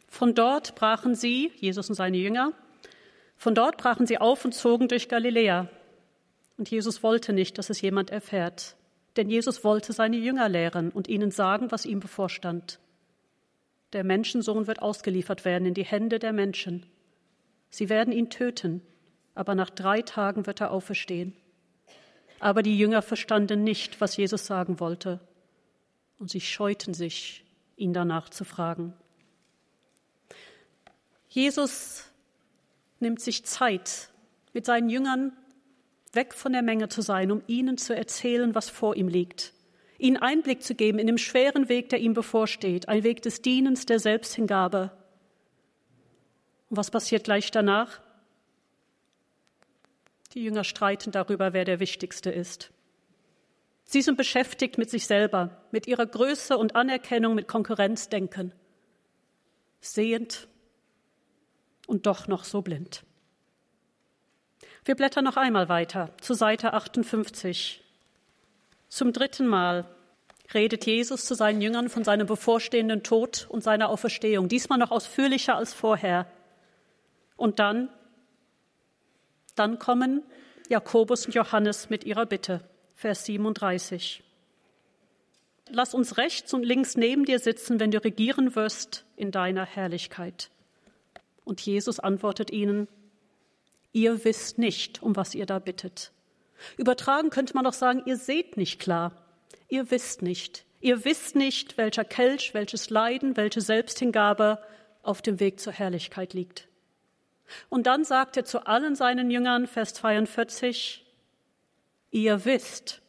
Von 0.08 0.34
dort 0.34 0.74
brachen 0.74 1.14
sie, 1.14 1.52
Jesus 1.56 1.88
und 1.88 1.94
seine 1.94 2.16
Jünger, 2.16 2.52
von 3.36 3.54
dort 3.54 3.76
brachen 3.76 4.06
sie 4.06 4.18
auf 4.18 4.44
und 4.44 4.54
zogen 4.54 4.88
durch 4.88 5.08
Galiläa. 5.08 5.68
Und 6.62 6.70
Jesus 6.70 7.02
wollte 7.02 7.32
nicht, 7.32 7.58
dass 7.58 7.70
es 7.70 7.80
jemand 7.80 8.10
erfährt, 8.10 8.76
denn 9.16 9.28
Jesus 9.28 9.64
wollte 9.64 9.92
seine 9.92 10.16
Jünger 10.16 10.48
lehren 10.48 10.92
und 10.92 11.08
ihnen 11.08 11.32
sagen, 11.32 11.72
was 11.72 11.84
ihm 11.84 11.98
bevorstand. 11.98 12.78
Der 13.92 14.04
Menschensohn 14.04 14.68
wird 14.68 14.80
ausgeliefert 14.80 15.44
werden 15.44 15.66
in 15.66 15.74
die 15.74 15.84
Hände 15.84 16.20
der 16.20 16.32
Menschen. 16.32 16.86
Sie 17.68 17.88
werden 17.88 18.12
ihn 18.12 18.30
töten, 18.30 18.80
aber 19.34 19.56
nach 19.56 19.70
drei 19.70 20.02
Tagen 20.02 20.46
wird 20.46 20.60
er 20.60 20.70
auferstehen. 20.70 21.34
Aber 22.38 22.62
die 22.62 22.78
Jünger 22.78 23.02
verstanden 23.02 23.64
nicht, 23.64 24.00
was 24.00 24.16
Jesus 24.16 24.46
sagen 24.46 24.78
wollte, 24.78 25.18
und 26.20 26.30
sie 26.30 26.40
scheuten 26.40 26.94
sich, 26.94 27.44
ihn 27.74 27.92
danach 27.92 28.28
zu 28.28 28.44
fragen. 28.44 28.94
Jesus 31.28 32.04
nimmt 33.00 33.20
sich 33.20 33.44
Zeit, 33.46 34.10
mit 34.52 34.64
seinen 34.64 34.90
Jüngern 34.90 35.32
weg 36.12 36.34
von 36.34 36.52
der 36.52 36.62
Menge 36.62 36.88
zu 36.88 37.02
sein, 37.02 37.30
um 37.30 37.42
ihnen 37.46 37.78
zu 37.78 37.94
erzählen, 37.94 38.54
was 38.54 38.70
vor 38.70 38.96
ihm 38.96 39.08
liegt, 39.08 39.52
ihnen 39.98 40.16
Einblick 40.16 40.62
zu 40.62 40.74
geben 40.74 40.98
in 40.98 41.06
den 41.06 41.18
schweren 41.18 41.68
Weg, 41.68 41.88
der 41.88 42.00
ihm 42.00 42.14
bevorsteht, 42.14 42.88
ein 42.88 43.04
Weg 43.04 43.22
des 43.22 43.42
Dienens, 43.42 43.86
der 43.86 43.98
Selbsthingabe, 43.98 44.90
und 46.72 46.78
was 46.78 46.90
passiert 46.90 47.24
gleich 47.24 47.50
danach? 47.50 48.00
Die 50.32 50.42
Jünger 50.42 50.64
streiten 50.64 51.10
darüber, 51.10 51.52
wer 51.52 51.66
der 51.66 51.80
Wichtigste 51.80 52.30
ist. 52.30 52.72
Sie 53.84 54.00
sind 54.00 54.16
beschäftigt 54.16 54.78
mit 54.78 54.88
sich 54.88 55.06
selber, 55.06 55.62
mit 55.70 55.86
ihrer 55.86 56.06
Größe 56.06 56.56
und 56.56 56.74
Anerkennung, 56.74 57.34
mit 57.34 57.46
Konkurrenzdenken. 57.46 58.54
Sehend 59.82 60.48
und 61.86 62.06
doch 62.06 62.26
noch 62.26 62.44
so 62.44 62.62
blind. 62.62 63.04
Wir 64.84 64.96
blättern 64.96 65.24
noch 65.24 65.36
einmal 65.36 65.68
weiter 65.68 66.10
zu 66.20 66.34
Seite 66.34 66.72
58. 66.72 67.80
Zum 68.88 69.12
dritten 69.12 69.46
Mal 69.46 69.84
redet 70.52 70.86
Jesus 70.86 71.24
zu 71.24 71.34
seinen 71.34 71.62
Jüngern 71.62 71.88
von 71.88 72.02
seinem 72.02 72.26
bevorstehenden 72.26 73.04
Tod 73.04 73.46
und 73.48 73.62
seiner 73.62 73.90
Auferstehung, 73.90 74.48
diesmal 74.48 74.78
noch 74.78 74.90
ausführlicher 74.90 75.54
als 75.54 75.72
vorher. 75.72 76.26
Und 77.36 77.60
dann, 77.60 77.90
dann 79.54 79.78
kommen 79.78 80.22
Jakobus 80.68 81.26
und 81.26 81.34
Johannes 81.34 81.88
mit 81.88 82.02
ihrer 82.02 82.26
Bitte, 82.26 82.60
Vers 82.96 83.24
37. 83.26 84.24
Lass 85.68 85.94
uns 85.94 86.16
rechts 86.16 86.52
und 86.52 86.64
links 86.64 86.96
neben 86.96 87.24
dir 87.24 87.38
sitzen, 87.38 87.78
wenn 87.78 87.92
du 87.92 88.02
regieren 88.02 88.56
wirst 88.56 89.04
in 89.16 89.30
deiner 89.30 89.64
Herrlichkeit. 89.64 90.50
Und 91.44 91.60
Jesus 91.60 92.00
antwortet 92.00 92.50
ihnen, 92.50 92.88
ihr 93.92 94.24
wisst 94.24 94.58
nicht, 94.58 95.02
um 95.02 95.16
was 95.16 95.34
ihr 95.34 95.46
da 95.46 95.58
bittet. 95.58 96.12
Übertragen 96.76 97.30
könnte 97.30 97.54
man 97.54 97.64
doch 97.64 97.72
sagen, 97.72 98.02
ihr 98.06 98.16
seht 98.16 98.56
nicht 98.56 98.80
klar, 98.80 99.12
ihr 99.68 99.90
wisst 99.90 100.22
nicht, 100.22 100.64
ihr 100.80 101.04
wisst 101.04 101.36
nicht, 101.36 101.76
welcher 101.76 102.04
Kelch, 102.04 102.54
welches 102.54 102.90
Leiden, 102.90 103.36
welche 103.36 103.60
Selbsthingabe 103.60 104.58
auf 105.02 105.22
dem 105.22 105.40
Weg 105.40 105.60
zur 105.60 105.72
Herrlichkeit 105.72 106.34
liegt. 106.34 106.68
Und 107.68 107.86
dann 107.86 108.04
sagt 108.04 108.36
er 108.36 108.44
zu 108.44 108.66
allen 108.66 108.94
seinen 108.94 109.30
Jüngern, 109.30 109.66
Vers 109.66 109.94
42, 109.94 111.04
ihr 112.10 112.44
wisst, 112.44 113.02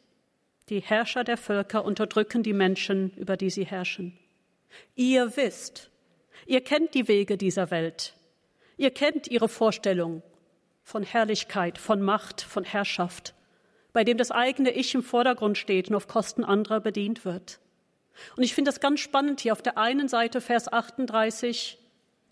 die 0.69 0.81
Herrscher 0.81 1.23
der 1.23 1.37
Völker 1.37 1.85
unterdrücken 1.85 2.43
die 2.43 2.53
Menschen, 2.53 3.11
über 3.15 3.37
die 3.37 3.49
sie 3.49 3.65
herrschen. 3.65 4.17
Ihr 4.95 5.35
wisst, 5.37 5.91
ihr 6.45 6.61
kennt 6.61 6.93
die 6.93 7.07
Wege 7.07 7.37
dieser 7.37 7.69
Welt, 7.69 8.15
ihr 8.77 8.91
kennt 8.91 9.27
ihre 9.27 9.47
Vorstellung 9.47 10.23
von 10.83 11.03
Herrlichkeit, 11.03 11.77
von 11.77 12.01
Macht, 12.01 12.41
von 12.41 12.63
Herrschaft, 12.63 13.33
bei 13.93 14.03
dem 14.03 14.17
das 14.17 14.31
eigene 14.31 14.71
Ich 14.71 14.93
im 14.93 15.03
Vordergrund 15.03 15.57
steht 15.57 15.89
und 15.89 15.95
auf 15.95 16.07
Kosten 16.07 16.43
anderer 16.43 16.79
bedient 16.79 17.25
wird. 17.25 17.59
Und 18.35 18.43
ich 18.43 18.53
finde 18.53 18.69
das 18.69 18.79
ganz 18.79 18.99
spannend 18.99 19.39
hier 19.39 19.53
auf 19.53 19.61
der 19.61 19.77
einen 19.77 20.07
Seite 20.07 20.41
Vers 20.41 20.71
38, 20.71 21.79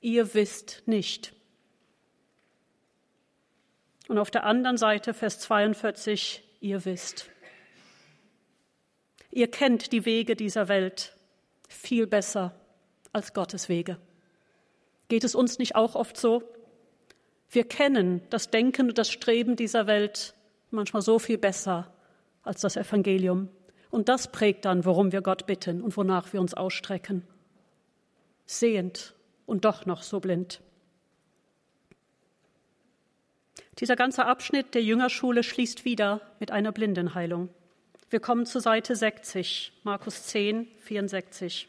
ihr 0.01 0.34
wisst 0.34 0.84
nicht. 0.86 1.34
Und 4.08 4.17
auf 4.17 4.29
der 4.29 4.43
anderen 4.43 4.77
Seite 4.77 5.13
Vers 5.13 5.39
42, 5.39 6.43
ihr 6.60 6.86
wisst. 6.86 7.29
Ihr 9.31 9.50
kennt 9.50 9.93
die 9.93 10.05
Wege 10.05 10.36
dieser 10.36 10.67
Welt 10.67 11.15
viel 11.70 12.05
besser 12.05 12.53
als 13.13 13.34
Gottes 13.34 13.70
Wege. 13.70 13.98
Geht 15.08 15.24
es 15.24 15.36
uns 15.36 15.58
nicht 15.58 15.75
auch 15.75 15.96
oft 15.96 16.17
so? 16.17 16.43
Wir 17.51 17.65
kennen 17.65 18.22
das 18.29 18.50
Denken 18.50 18.88
und 18.88 18.98
das 18.98 19.12
Streben 19.12 19.58
dieser 19.58 19.86
Welt 19.86 20.34
manchmal 20.70 21.01
so 21.01 21.20
viel 21.20 21.38
besser 21.38 21.93
als 22.43 22.62
das 22.62 22.77
Evangelium. 22.77 23.50
Und 23.89 24.08
das 24.08 24.31
prägt 24.31 24.63
dann, 24.63 24.86
worum 24.86 25.12
wir 25.12 25.22
Gott 25.22 25.46
bitten 25.46 25.81
und 25.81 25.98
wonach 25.98 26.31
wir 26.31 26.39
uns 26.39 26.53
ausstrecken. 26.53 27.27
Sehend 28.46 29.15
und 29.46 29.65
doch 29.65 29.86
noch 29.86 30.01
so 30.01 30.22
blind. 30.22 30.62
Dieser 33.79 33.98
ganze 33.98 34.25
Abschnitt 34.25 34.74
der 34.74 34.84
Jüngerschule 34.84 35.43
schließt 35.43 35.84
wieder 35.84 36.22
mit 36.39 36.51
einer 36.51 36.72
Blindenheilung. 36.72 37.50
Wir 38.10 38.22
kommen 38.22 38.46
zur 38.46 38.62
Seite 38.62 38.96
60, 38.96 39.74
Markus 39.84 40.24
10, 40.24 40.67
64. 40.81 41.67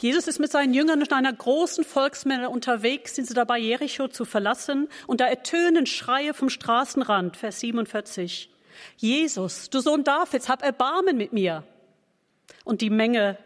Jesus 0.00 0.28
ist 0.28 0.38
mit 0.38 0.50
seinen 0.50 0.72
Jüngern 0.72 1.02
in 1.02 1.12
einer 1.12 1.32
großen 1.32 1.84
Volksmenge 1.84 2.48
unterwegs, 2.48 3.14
sind 3.14 3.28
sie 3.28 3.34
dabei, 3.34 3.58
Jericho 3.58 4.08
zu 4.08 4.24
verlassen, 4.24 4.88
und 5.06 5.20
da 5.20 5.26
ertönen 5.26 5.84
Schreie 5.84 6.32
vom 6.32 6.48
Straßenrand, 6.48 7.36
Vers 7.36 7.60
47. 7.60 8.48
Jesus, 8.96 9.68
du 9.68 9.80
Sohn 9.80 10.02
Davids, 10.02 10.48
hab 10.48 10.62
Erbarmen 10.62 11.18
mit 11.18 11.34
mir. 11.34 11.64
Und 12.64 12.80
die 12.80 12.88
Menge 12.88 13.36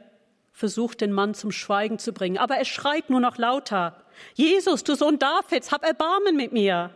versucht, 0.52 1.00
den 1.00 1.10
Mann 1.10 1.34
zum 1.34 1.50
Schweigen 1.50 1.98
zu 1.98 2.12
bringen, 2.12 2.38
aber 2.38 2.56
er 2.56 2.64
schreit 2.64 3.10
nur 3.10 3.18
noch 3.18 3.36
lauter. 3.36 4.04
Jesus, 4.34 4.84
du 4.84 4.94
Sohn 4.94 5.18
Davids, 5.18 5.72
hab 5.72 5.84
Erbarmen 5.84 6.36
mit 6.36 6.52
mir. 6.52 6.90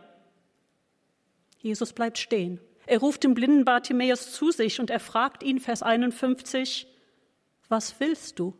Jesus 1.57 1.91
bleibt 1.91 2.17
stehen. 2.17 2.61
Er 2.85 2.99
ruft 2.99 3.25
den 3.25 3.33
blinden 3.33 3.65
Bartimäus 3.65 4.31
zu 4.31 4.51
sich 4.51 4.79
und 4.79 4.89
er 4.89 5.01
fragt 5.01 5.43
ihn, 5.43 5.59
Vers 5.59 5.83
51, 5.83 6.87
was 7.67 7.99
willst 7.99 8.39
du? 8.39 8.55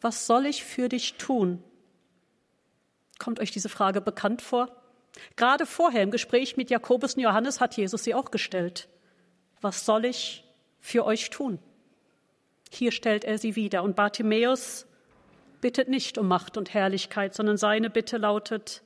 Was 0.00 0.26
soll 0.26 0.46
ich 0.46 0.64
für 0.64 0.88
dich 0.88 1.14
tun? 1.14 1.62
Kommt 3.18 3.40
euch 3.40 3.50
diese 3.50 3.68
Frage 3.68 4.00
bekannt 4.00 4.42
vor? 4.42 4.74
Gerade 5.36 5.66
vorher 5.66 6.02
im 6.02 6.10
Gespräch 6.10 6.56
mit 6.56 6.70
Jakobus 6.70 7.14
und 7.14 7.22
Johannes 7.22 7.60
hat 7.60 7.76
Jesus 7.76 8.04
sie 8.04 8.14
auch 8.14 8.30
gestellt. 8.30 8.88
Was 9.60 9.84
soll 9.84 10.04
ich 10.04 10.44
für 10.80 11.04
euch 11.04 11.30
tun? 11.30 11.58
Hier 12.70 12.92
stellt 12.92 13.24
er 13.24 13.38
sie 13.38 13.56
wieder 13.56 13.82
und 13.82 13.96
Bartimäus 13.96 14.86
bittet 15.60 15.88
nicht 15.88 16.18
um 16.18 16.28
Macht 16.28 16.56
und 16.56 16.72
Herrlichkeit, 16.72 17.34
sondern 17.34 17.56
seine 17.56 17.90
Bitte 17.90 18.16
lautet, 18.18 18.82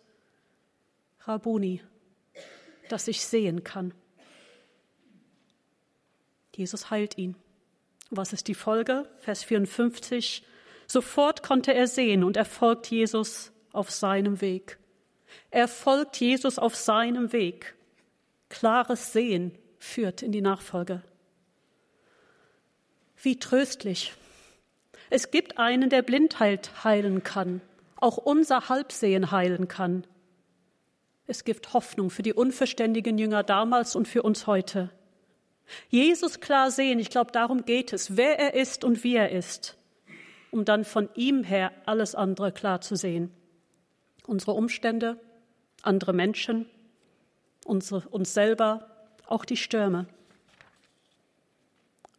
Rabuni, 1.21 1.83
dass 2.89 3.09
ich 3.09 3.25
sehen 3.25 3.63
kann. 3.63 3.93
Jesus 6.55 6.91
heilt 6.91 7.19
ihn. 7.19 7.37
Was 8.11 8.33
ist 8.33 8.49
die 8.49 8.55
Folge? 8.55 9.09
Vers 9.19 9.45
54. 9.45 10.45
Sofort 10.93 11.43
konnte 11.43 11.73
er 11.73 11.87
sehen 11.87 12.23
und 12.23 12.37
er 12.37 12.45
folgt 12.45 12.89
Jesus 12.89 13.51
auf 13.73 13.91
seinem 13.91 14.43
Weg. 14.43 14.79
Er 15.51 15.67
folgt 15.67 16.21
Jesus 16.21 16.59
auf 16.59 16.77
seinem 16.77 17.33
Weg. 17.33 17.75
Klares 18.51 19.15
Sehen 19.15 19.57
führt 19.79 20.21
in 20.21 20.33
die 20.33 20.43
Nachfolge. 20.43 21.03
Wie 23.17 23.39
tröstlich. 23.39 24.13
Es 25.09 25.31
gibt 25.31 25.57
einen, 25.57 25.89
der 25.89 26.03
Blindheit 26.03 26.85
heilen 26.85 27.23
kann, 27.23 27.63
auch 27.97 28.19
unser 28.19 28.69
Halbsehen 28.69 29.31
heilen 29.31 29.69
kann. 29.69 30.07
Es 31.27 31.45
gibt 31.45 31.73
Hoffnung 31.73 32.11
für 32.11 32.23
die 32.23 32.35
unverständigen 32.35 33.17
Jünger 33.17 33.43
damals 33.43 33.97
und 33.97 34.09
für 34.09 34.23
uns 34.23 34.47
heute. 34.47 34.91
Jesus 35.89 36.41
klar 36.41 36.71
sehen, 36.71 36.99
ich 36.99 37.09
glaube, 37.09 37.33
darum 37.33 37.65
geht 37.65 37.95
es, 37.95 38.19
wer 38.19 38.39
er 38.39 38.53
ist 38.53 38.85
und 38.85 39.05
wie 39.05 39.17
er 39.17 39.31
ist 39.31 39.79
um 40.53 40.65
dann 40.65 40.85
von 40.85 41.09
ihm 41.17 41.43
her 41.43 41.73
alles 41.87 42.15
andere 42.15 42.53
klar 42.53 42.81
zu 42.83 42.95
sehen. 42.95 43.33
Unsere 44.27 44.53
Umstände, 44.53 45.19
andere 45.83 46.13
Menschen, 46.13 46.67
unsere, 47.65 48.09
uns 48.11 48.35
selber, 48.35 48.87
auch 49.27 49.45
die 49.45 49.57
Stürme. 49.57 50.07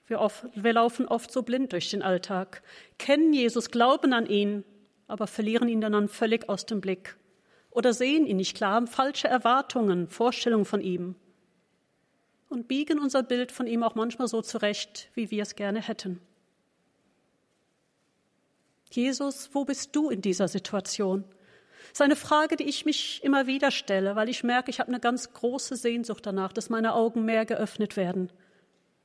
Wir, 0.07 0.19
oft, 0.19 0.45
wir 0.55 0.73
laufen 0.73 1.07
oft 1.07 1.31
so 1.31 1.43
blind 1.43 1.71
durch 1.71 1.91
den 1.91 2.01
Alltag, 2.01 2.63
kennen 2.97 3.31
Jesus, 3.31 3.69
glauben 3.69 4.13
an 4.13 4.25
ihn, 4.25 4.65
aber 5.07 5.27
verlieren 5.27 5.69
ihn 5.69 5.79
dann 5.79 6.09
völlig 6.09 6.49
aus 6.49 6.65
dem 6.65 6.81
Blick 6.81 7.15
oder 7.69 7.93
sehen 7.93 8.25
ihn 8.25 8.37
nicht 8.37 8.57
klar, 8.57 8.73
haben 8.73 8.87
falsche 8.87 9.27
Erwartungen, 9.27 10.09
Vorstellungen 10.09 10.65
von 10.65 10.81
ihm 10.81 11.15
und 12.49 12.67
biegen 12.67 12.99
unser 12.99 13.21
Bild 13.21 13.51
von 13.51 13.67
ihm 13.67 13.83
auch 13.83 13.93
manchmal 13.93 14.27
so 14.27 14.41
zurecht, 14.41 15.09
wie 15.13 15.29
wir 15.29 15.43
es 15.43 15.55
gerne 15.55 15.81
hätten. 15.81 16.19
Jesus, 18.95 19.49
wo 19.53 19.65
bist 19.65 19.95
du 19.95 20.09
in 20.09 20.21
dieser 20.21 20.47
Situation? 20.47 21.23
Das 21.89 21.99
ist 21.99 22.01
eine 22.01 22.15
Frage, 22.15 22.55
die 22.55 22.65
ich 22.65 22.85
mich 22.85 23.23
immer 23.23 23.47
wieder 23.47 23.71
stelle, 23.71 24.15
weil 24.15 24.29
ich 24.29 24.43
merke, 24.43 24.69
ich 24.69 24.79
habe 24.79 24.89
eine 24.89 24.99
ganz 24.99 25.33
große 25.33 25.75
Sehnsucht 25.75 26.25
danach, 26.25 26.53
dass 26.53 26.69
meine 26.69 26.93
Augen 26.93 27.25
mehr 27.25 27.45
geöffnet 27.45 27.97
werden, 27.97 28.31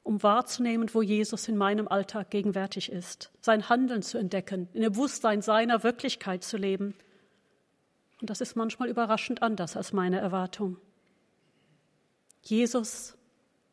um 0.03 0.23
wahrzunehmen, 0.23 0.93
wo 0.93 1.03
Jesus 1.03 1.49
in 1.49 1.57
meinem 1.57 1.89
Alltag 1.89 2.31
gegenwärtig 2.31 2.93
ist, 2.93 3.31
sein 3.41 3.69
Handeln 3.69 4.03
zu 4.03 4.19
entdecken, 4.19 4.69
in 4.73 4.83
dem 4.83 4.93
Bewusstsein 4.93 5.43
seiner 5.43 5.83
Wirklichkeit 5.83 6.45
zu 6.45 6.57
leben. 6.57 6.95
Und 8.21 8.31
das 8.31 8.41
ist 8.41 8.57
manchmal 8.57 8.89
überraschend 8.89 9.43
anders 9.43 9.77
als 9.77 9.93
meine 9.93 10.19
Erwartung. 10.19 10.77
Jesus, 12.43 13.17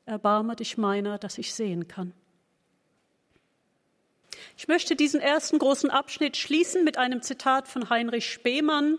erbarme 0.05 0.55
dich 0.55 0.77
meiner, 0.77 1.17
dass 1.17 1.37
ich 1.37 1.53
sehen 1.53 1.87
kann. 1.87 2.13
Ich 4.57 4.67
möchte 4.67 4.95
diesen 4.95 5.19
ersten 5.19 5.59
großen 5.59 5.89
Abschnitt 5.89 6.37
schließen 6.37 6.83
mit 6.83 6.97
einem 6.97 7.21
Zitat 7.21 7.67
von 7.67 7.89
Heinrich 7.89 8.31
Spemann. 8.31 8.97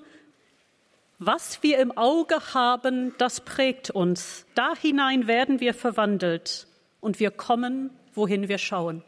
Was 1.19 1.63
wir 1.63 1.79
im 1.79 1.97
Auge 1.97 2.55
haben, 2.55 3.15
das 3.19 3.41
prägt 3.41 3.91
uns. 3.91 4.45
Da 4.55 4.75
hinein 4.77 5.27
werden 5.27 5.61
wir 5.61 5.73
verwandelt 5.73 6.67
und 7.01 7.21
wir 7.21 7.31
kommen, 7.31 7.91
wohin 8.15 8.49
wir 8.49 8.59
schauen. 8.59 9.03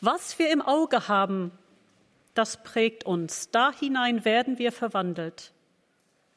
Was 0.00 0.38
wir 0.38 0.50
im 0.50 0.62
Auge 0.62 1.08
haben, 1.08 1.52
das 2.34 2.62
prägt 2.62 3.04
uns. 3.04 3.50
Da 3.50 3.72
hinein 3.72 4.24
werden 4.24 4.58
wir 4.58 4.72
verwandelt 4.72 5.52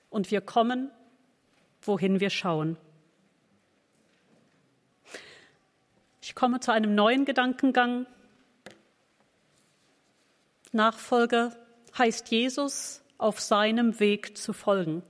und 0.10 0.32
wir 0.32 0.42
kommen, 0.42 0.92
wohin 1.82 2.20
wir 2.20 2.30
schauen. 2.30 2.78
Ich 6.22 6.36
komme 6.36 6.60
zu 6.60 6.72
einem 6.72 6.96
neuen 6.96 7.26
Gedankengang, 7.26 8.06
Nachfolger 10.72 11.52
heißt 11.98 12.30
Jesus 12.30 13.02
auf 13.18 13.40
seinem 13.40 14.00
Weg 14.00 14.38
zu 14.38 14.54
folgen. 14.54 15.04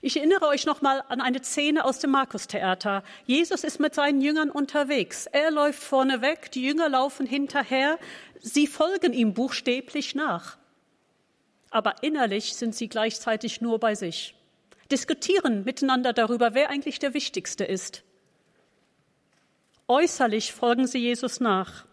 Ich 0.00 0.16
erinnere 0.16 0.46
euch 0.48 0.66
nochmal 0.66 1.02
an 1.08 1.20
eine 1.20 1.42
Szene 1.42 1.84
aus 1.84 2.00
dem 2.00 2.10
Markus-Theater. 2.10 3.04
Jesus 3.24 3.62
ist 3.64 3.78
mit 3.78 3.94
seinen 3.94 4.20
Jüngern 4.20 4.50
unterwegs. 4.50 5.26
Er 5.26 5.50
läuft 5.50 5.82
vorne 5.82 6.20
weg, 6.20 6.50
die 6.50 6.62
Jünger 6.62 6.88
laufen 6.88 7.26
hinterher. 7.26 7.98
Sie 8.40 8.66
folgen 8.66 9.12
ihm 9.12 9.32
buchstäblich 9.32 10.14
nach. 10.14 10.58
Aber 11.70 12.02
innerlich 12.02 12.56
sind 12.56 12.74
sie 12.74 12.88
gleichzeitig 12.88 13.60
nur 13.60 13.78
bei 13.78 13.94
sich. 13.94 14.34
Diskutieren 14.90 15.62
miteinander 15.62 16.12
darüber, 16.12 16.54
wer 16.54 16.68
eigentlich 16.68 16.98
der 16.98 17.14
Wichtigste 17.14 17.64
ist. 17.64 18.02
Äußerlich 19.86 20.52
folgen 20.52 20.88
sie 20.88 20.98
Jesus 20.98 21.38
nach 21.38 21.86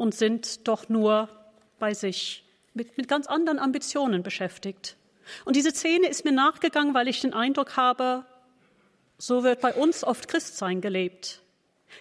und 0.00 0.14
sind 0.14 0.66
doch 0.66 0.88
nur 0.88 1.28
bei 1.78 1.92
sich, 1.92 2.42
mit, 2.72 2.96
mit 2.96 3.06
ganz 3.06 3.26
anderen 3.26 3.58
Ambitionen 3.58 4.22
beschäftigt. 4.22 4.96
Und 5.44 5.56
diese 5.56 5.72
Szene 5.72 6.08
ist 6.08 6.24
mir 6.24 6.32
nachgegangen, 6.32 6.94
weil 6.94 7.06
ich 7.06 7.20
den 7.20 7.34
Eindruck 7.34 7.76
habe, 7.76 8.24
so 9.18 9.44
wird 9.44 9.60
bei 9.60 9.74
uns 9.74 10.02
oft 10.02 10.26
Christsein 10.26 10.80
gelebt. 10.80 11.42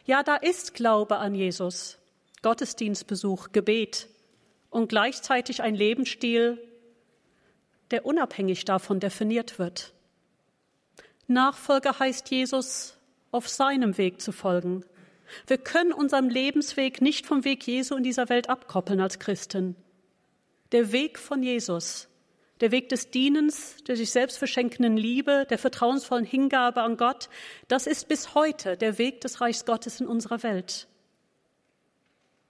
Ja, 0.06 0.24
da 0.24 0.38
ist 0.38 0.76
Glaube 0.76 1.18
an 1.18 1.36
Jesus, 1.36 1.98
Gottesdienstbesuch, 2.42 3.52
Gebet 3.52 4.08
und 4.70 4.88
gleichzeitig 4.88 5.62
ein 5.62 5.76
Lebensstil, 5.76 6.58
der 7.92 8.06
unabhängig 8.06 8.64
davon 8.64 9.02
definiert 9.02 9.60
wird. 9.60 9.92
Nachfolger 11.28 12.00
heißt 12.00 12.32
Jesus, 12.32 12.96
auf 13.32 13.50
seinem 13.50 13.98
Weg 13.98 14.22
zu 14.22 14.32
folgen, 14.32 14.86
wir 15.48 15.58
können 15.58 15.94
unseren 15.94 16.30
Lebensweg 16.30 17.02
nicht 17.02 17.26
vom 17.26 17.44
Weg 17.44 17.66
Jesu 17.66 17.96
in 17.96 18.04
dieser 18.04 18.30
Welt 18.30 18.50
abkoppeln 18.50 19.00
als 19.00 19.20
Christen. 19.20 19.76
Der 20.72 20.92
Weg 20.92 21.18
von 21.18 21.42
Jesus, 21.42 22.10
der 22.62 22.72
Weg 22.72 22.90
des 22.90 23.10
Dienens, 23.10 23.78
der 23.88 23.96
sich 23.96 24.12
selbst 24.12 24.38
verschenkenden 24.38 24.98
Liebe, 24.98 25.48
der 25.50 25.58
vertrauensvollen 25.58 26.26
Hingabe 26.26 26.82
an 26.82 26.98
Gott, 26.98 27.30
das 27.68 27.88
ist 27.88 28.08
bis 28.08 28.36
heute 28.36 28.78
der 28.78 28.98
Weg 28.98 29.22
des 29.22 29.42
Reichs 29.42 29.66
Gottes 29.66 30.00
in 30.00 30.08
unserer 30.08 30.44
Welt. 30.44 30.88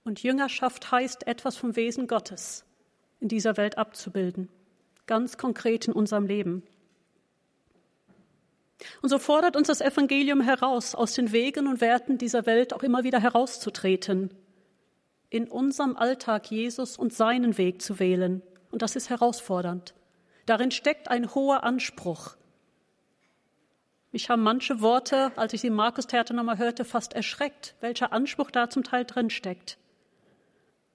Und 0.04 0.24
Jüngerschaft 0.24 0.92
heißt, 0.92 1.28
etwas 1.28 1.58
vom 1.58 1.76
Wesen 1.76 2.08
Gottes 2.08 2.66
in 3.20 3.28
dieser 3.28 3.58
Welt 3.58 3.78
abzubilden, 3.78 4.50
ganz 5.06 5.38
konkret 5.38 5.88
in 5.88 5.94
unserem 5.94 6.26
Leben. 6.26 6.64
Und 9.02 9.10
so 9.10 9.20
fordert 9.20 9.56
uns 9.56 9.68
das 9.68 9.82
Evangelium 9.82 10.42
heraus, 10.42 10.96
aus 10.96 11.14
den 11.14 11.32
Wegen 11.32 11.68
und 11.68 11.82
Werten 11.82 12.18
dieser 12.18 12.46
Welt 12.46 12.74
auch 12.74 12.84
immer 12.84 13.04
wieder 13.04 13.20
herauszutreten, 13.20 14.34
in 15.30 15.48
unserem 15.48 15.98
Alltag 15.98 16.50
Jesus 16.50 16.98
und 16.98 17.14
seinen 17.14 17.58
Weg 17.58 17.82
zu 17.82 18.00
wählen. 18.00 18.42
Und 18.72 18.82
das 18.82 18.96
ist 18.96 19.10
herausfordernd. 19.10 19.94
Darin 20.46 20.72
steckt 20.72 21.10
ein 21.10 21.34
hoher 21.36 21.64
Anspruch. 21.64 22.36
Mich 24.12 24.30
haben 24.30 24.42
manche 24.42 24.82
Worte, 24.82 25.32
als 25.36 25.54
ich 25.54 25.62
sie 25.62 25.68
im 25.68 25.76
Markus-Theater 25.76 26.34
nochmal 26.34 26.58
hörte, 26.58 26.84
fast 26.84 27.14
erschreckt, 27.14 27.76
welcher 27.80 28.12
Anspruch 28.12 28.50
da 28.50 28.70
zum 28.70 28.84
Teil 28.84 29.06
drin 29.06 29.30
steckt. 29.30 29.78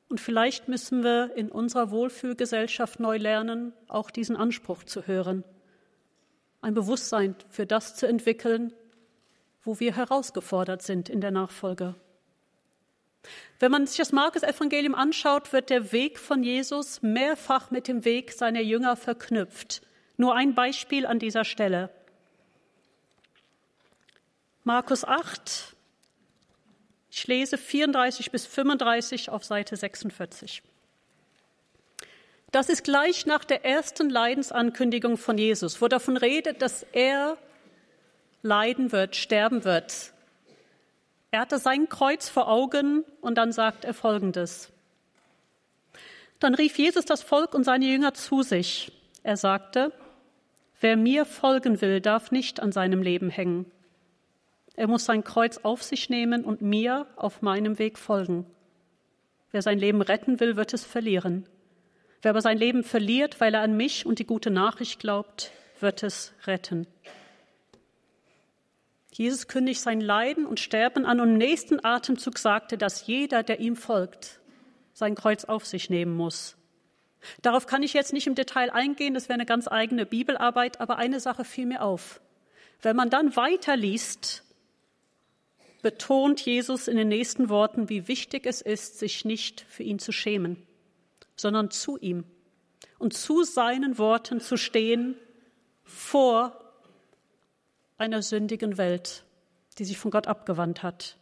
Und 0.09 0.21
vielleicht 0.21 0.69
müssen 0.69 1.05
wir 1.05 1.37
in 1.37 1.51
unserer 1.51 1.91
Wohlfühlgesellschaft 1.91 2.99
neu 2.99 3.17
lernen, 3.19 3.73
auch 3.89 4.11
diesen 4.11 4.37
Anspruch 4.37 4.83
zu 4.83 5.07
hören. 5.07 5.45
Ein 6.65 6.73
Bewusstsein 6.73 7.37
für 7.51 7.67
das 7.67 7.95
zu 7.95 8.07
entwickeln, 8.07 8.73
wo 9.65 9.81
wir 9.81 9.95
herausgefordert 9.97 10.81
sind 10.81 11.11
in 11.11 11.21
der 11.21 11.31
Nachfolge. 11.31 11.95
Wenn 13.59 13.71
man 13.71 13.87
sich 13.87 13.99
das 13.99 14.13
Markus-Evangelium 14.13 14.95
anschaut, 14.95 15.53
wird 15.53 15.69
der 15.69 15.93
Weg 15.93 16.19
von 16.19 16.43
Jesus 16.43 17.03
mehrfach 17.03 17.71
mit 17.71 17.87
dem 17.87 18.07
Weg 18.07 18.33
seiner 18.33 18.63
Jünger 18.63 18.97
verknüpft. 18.97 19.83
Nur 20.17 20.35
ein 20.37 20.55
Beispiel 20.55 21.05
an 21.05 21.19
dieser 21.19 21.45
Stelle. 21.45 21.91
Markus 24.63 25.05
8, 25.05 25.77
ich 27.11 27.27
lese 27.27 27.59
34 27.59 28.31
bis 28.31 28.47
35 28.47 29.29
auf 29.29 29.45
Seite 29.45 29.77
46. 29.77 30.63
Das 32.55 32.69
ist 32.69 32.85
gleich 32.85 33.27
nach 33.27 33.45
der 33.45 33.65
ersten 33.65 34.09
Leidensankündigung 34.09 35.17
von 35.17 35.37
Jesus, 35.39 35.83
wo 35.83 35.89
davon 35.89 36.17
redet, 36.17 36.63
dass 36.63 36.87
er 36.93 37.37
leiden 38.43 38.93
wird, 38.93 39.17
sterben 39.17 39.65
wird. 39.65 40.13
Er 41.33 41.41
hatte 41.41 41.59
sein 41.59 41.89
Kreuz 41.89 42.29
vor 42.29 42.47
Augen 42.47 43.03
und 43.21 43.39
dann 43.39 43.51
sagt 43.51 43.85
er 43.85 43.93
Folgendes. 43.93 44.71
Dann 46.39 46.55
rief 46.55 46.79
Jesus 46.79 47.05
das 47.05 47.25
Volk 47.25 47.55
und 47.55 47.65
seine 47.65 47.87
Jünger 47.87 48.15
zu 48.15 48.45
sich. 48.45 48.93
Er 49.25 49.37
sagte, 49.37 49.93
wer 50.81 50.97
mir 50.97 51.25
folgen 51.25 51.81
will, 51.81 52.01
darf 52.01 52.31
nicht 52.31 52.61
an 52.61 52.71
seinem 52.71 53.03
Leben 53.03 53.31
hängen. 53.31 53.69
Er 54.77 54.87
muss 54.87 55.07
sein 55.07 55.25
Kreuz 55.25 55.59
auf 55.65 55.83
sich 55.83 56.09
nehmen 56.09 56.45
und 56.45 56.63
mir 56.63 57.09
auf 57.17 57.43
meinem 57.43 57.81
Weg 57.81 57.99
folgen. 57.99 58.47
Wer 59.51 59.63
sein 59.63 59.81
Leben 59.81 60.03
retten 60.03 60.39
will, 60.39 60.55
wird 60.55 60.73
es 60.73 60.85
verlieren. 60.85 61.49
Wer 62.25 62.31
aber 62.31 62.41
sein 62.41 62.57
Leben 62.57 62.85
verliert, 62.85 63.39
weil 63.39 63.53
er 63.53 63.61
an 63.61 63.77
mich 63.77 64.07
und 64.07 64.19
die 64.19 64.25
gute 64.25 64.51
Nachricht 64.51 64.99
glaubt, 64.99 65.53
wird 65.81 66.03
es 66.03 66.33
retten. 66.47 66.87
Jesus 69.13 69.47
kündigt 69.47 69.83
sein 69.83 70.01
Leiden 70.01 70.47
und 70.47 70.59
Sterben 70.59 71.05
an 71.05 71.21
und 71.21 71.33
im 71.33 71.37
nächsten 71.37 71.85
Atemzug 71.85 72.39
sagte, 72.39 72.79
dass 72.79 73.07
jeder, 73.07 73.43
der 73.43 73.61
ihm 73.61 73.77
folgt, 73.77 74.41
sein 74.95 75.15
Kreuz 75.17 75.45
auf 75.45 75.67
sich 75.67 75.91
nehmen 75.91 76.17
muss. 76.17 76.57
Darauf 77.43 77.67
kann 77.67 77.83
ich 77.83 77.93
jetzt 77.93 78.15
nicht 78.15 78.27
im 78.27 78.35
Detail 78.35 78.71
eingehen, 78.71 79.13
das 79.13 79.29
wäre 79.29 79.35
eine 79.35 79.45
ganz 79.45 79.69
eigene 79.69 80.07
Bibelarbeit, 80.07 80.81
aber 80.81 80.97
eine 80.97 81.21
Sache 81.21 81.45
fiel 81.45 81.67
mir 81.67 81.83
auf. 81.83 82.23
Wenn 82.81 82.97
man 82.97 83.11
dann 83.11 83.37
weiterliest, 83.37 84.45
betont 85.83 86.41
Jesus 86.41 86.89
in 86.89 86.97
den 86.97 87.09
nächsten 87.09 87.51
Worten, 87.51 87.91
wie 87.91 88.09
wichtig 88.09 88.47
es 88.47 88.63
ist, 88.63 88.99
sich 88.99 89.27
nicht 89.27 89.67
für 89.69 89.83
ihn 89.83 89.99
zu 89.99 90.11
schämen, 90.11 90.67
sondern 91.37 91.71
zu 91.71 91.97
ihm 91.99 92.25
und 92.99 93.15
zu 93.15 93.43
seinen 93.43 93.99
Worten 93.99 94.41
zu 94.41 94.57
stehen 94.57 95.17
vor 95.83 96.59
einer 97.99 98.23
sündigen 98.23 98.79
Welt, 98.79 99.25
die 99.79 99.85
sich 99.85 99.99
von 99.99 100.11
Gott 100.11 100.27
abgewandt 100.27 100.83
hat. 100.83 101.17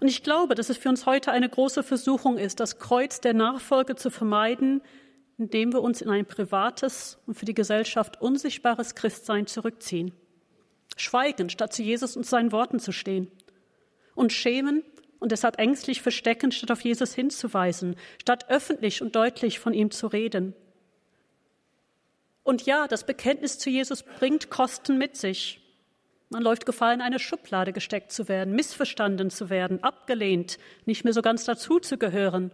Und 0.00 0.08
ich 0.08 0.22
glaube, 0.22 0.54
dass 0.54 0.70
es 0.70 0.76
für 0.76 0.88
uns 0.88 1.06
heute 1.06 1.32
eine 1.32 1.48
große 1.48 1.82
Versuchung 1.82 2.36
ist, 2.36 2.60
das 2.60 2.78
Kreuz 2.78 3.20
der 3.20 3.34
Nachfolge 3.34 3.96
zu 3.96 4.10
vermeiden, 4.10 4.82
indem 5.38 5.72
wir 5.72 5.82
uns 5.82 6.02
in 6.02 6.10
ein 6.10 6.26
privates 6.26 7.18
und 7.26 7.34
für 7.34 7.44
die 7.44 7.54
Gesellschaft 7.54 8.20
unsichtbares 8.20 8.94
Christsein 8.94 9.46
zurückziehen 9.46 10.12
schweigen, 11.00 11.50
statt 11.50 11.72
zu 11.72 11.82
Jesus 11.82 12.16
und 12.16 12.26
seinen 12.26 12.52
Worten 12.52 12.80
zu 12.80 12.92
stehen. 12.92 13.30
Und 14.14 14.32
schämen 14.32 14.82
und 15.20 15.32
deshalb 15.32 15.58
ängstlich 15.58 16.02
verstecken, 16.02 16.52
statt 16.52 16.70
auf 16.70 16.80
Jesus 16.80 17.14
hinzuweisen, 17.14 17.96
statt 18.20 18.46
öffentlich 18.48 19.02
und 19.02 19.16
deutlich 19.16 19.58
von 19.58 19.74
ihm 19.74 19.90
zu 19.90 20.06
reden. 20.06 20.54
Und 22.44 22.64
ja, 22.64 22.88
das 22.88 23.04
Bekenntnis 23.04 23.58
zu 23.58 23.68
Jesus 23.68 24.02
bringt 24.02 24.48
Kosten 24.48 24.96
mit 24.96 25.16
sich. 25.16 25.60
Man 26.30 26.42
läuft 26.42 26.66
Gefahr, 26.66 26.92
in 26.92 27.00
eine 27.00 27.18
Schublade 27.18 27.72
gesteckt 27.72 28.12
zu 28.12 28.28
werden, 28.28 28.54
missverstanden 28.54 29.30
zu 29.30 29.50
werden, 29.50 29.82
abgelehnt, 29.82 30.58
nicht 30.84 31.04
mehr 31.04 31.12
so 31.12 31.22
ganz 31.22 31.44
dazu 31.44 31.78
zu 31.78 31.98
gehören 31.98 32.52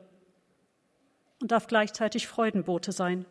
und 1.41 1.53
darf 1.53 1.67
gleichzeitig 1.67 2.27
Freudenbote 2.27 2.93
sein, 2.93 3.27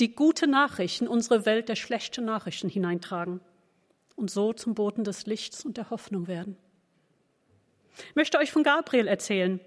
die 0.00 0.14
gute 0.14 0.46
Nachrichten 0.46 1.06
unsere 1.06 1.46
Welt 1.46 1.68
der 1.68 1.76
schlechten 1.76 2.24
Nachrichten 2.24 2.68
hineintragen 2.68 3.40
und 4.16 4.30
so 4.30 4.52
zum 4.52 4.74
Boten 4.74 5.04
des 5.04 5.26
Lichts 5.26 5.64
und 5.64 5.76
der 5.76 5.90
Hoffnung 5.90 6.26
werden. 6.26 6.56
Ich 7.98 8.14
möchte 8.14 8.38
euch 8.38 8.52
von 8.52 8.62
Gabriel 8.62 9.06
erzählen, 9.06 9.60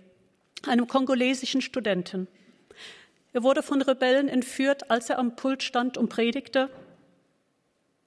einem 0.68 0.88
kongolesischen 0.88 1.62
Studenten. 1.62 2.28
Er 3.34 3.44
wurde 3.44 3.64
von 3.64 3.82
Rebellen 3.82 4.28
entführt, 4.28 4.90
als 4.90 5.10
er 5.10 5.20
am 5.20 5.36
Pult 5.36 5.64
stand 5.64 5.98
und 5.98 6.10
predigte 6.10 6.70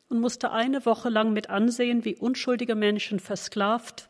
und 0.08 0.20
musste 0.20 0.50
eine 0.50 0.85
Woche 0.85 1.08
lang 1.08 1.32
mit 1.32 1.48
ansehen, 1.50 2.04
wie 2.04 2.16
unschuldige 2.16 2.74
Menschen 2.74 3.20
versklavt, 3.20 4.08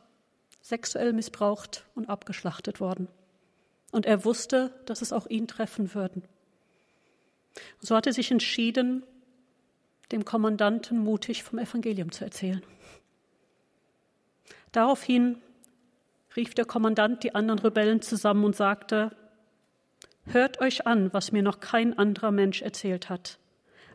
sexuell 0.61 1.13
missbraucht 1.13 1.85
und 1.95 2.09
abgeschlachtet 2.09 2.81
wurden. 2.81 3.09
Und 3.91 4.07
er 4.07 4.25
wusste, 4.25 4.73
dass 4.87 5.03
es 5.03 5.13
auch 5.13 5.27
ihn 5.27 5.47
treffen 5.47 5.95
würden. 5.95 6.25
So 7.81 7.95
hatte 7.95 8.11
er 8.11 8.15
sich 8.15 8.31
entschieden, 8.31 9.03
dem 10.11 10.25
Kommandanten 10.25 10.99
mutig 10.99 11.43
vom 11.43 11.59
Evangelium 11.59 12.11
zu 12.11 12.25
erzählen. 12.25 12.63
Daraufhin 14.73 15.37
rief 16.37 16.55
der 16.55 16.65
Kommandant 16.65 17.23
die 17.23 17.35
anderen 17.35 17.59
Rebellen 17.59 18.03
zusammen 18.03 18.45
und 18.45 18.57
sagte, 18.57 19.11
Hört 20.25 20.61
euch 20.61 20.87
an, 20.87 21.13
was 21.13 21.33
mir 21.33 21.43
noch 21.43 21.61
kein 21.61 21.99
anderer 21.99 22.31
Mensch 22.31 22.63
erzählt 22.63 23.11
hat. 23.11 23.39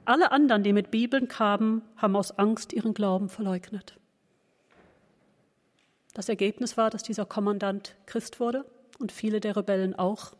Alle 0.03 0.31
anderen, 0.31 0.63
die 0.63 0.73
mit 0.73 0.91
Bibeln 0.91 1.27
kamen, 1.27 1.81
haben 1.95 2.15
aus 2.15 2.31
Angst 2.37 2.73
ihren 2.73 2.93
Glauben 2.93 3.29
verleugnet. 3.29 3.97
Das 6.13 6.29
Ergebnis 6.29 6.77
war, 6.77 6.89
dass 6.89 7.03
dieser 7.03 7.25
Kommandant 7.25 7.95
Christ 8.05 8.39
wurde 8.39 8.65
und 8.99 9.11
viele 9.11 9.39
der 9.39 9.55
Rebellen 9.55 9.95
auch, 9.95 10.33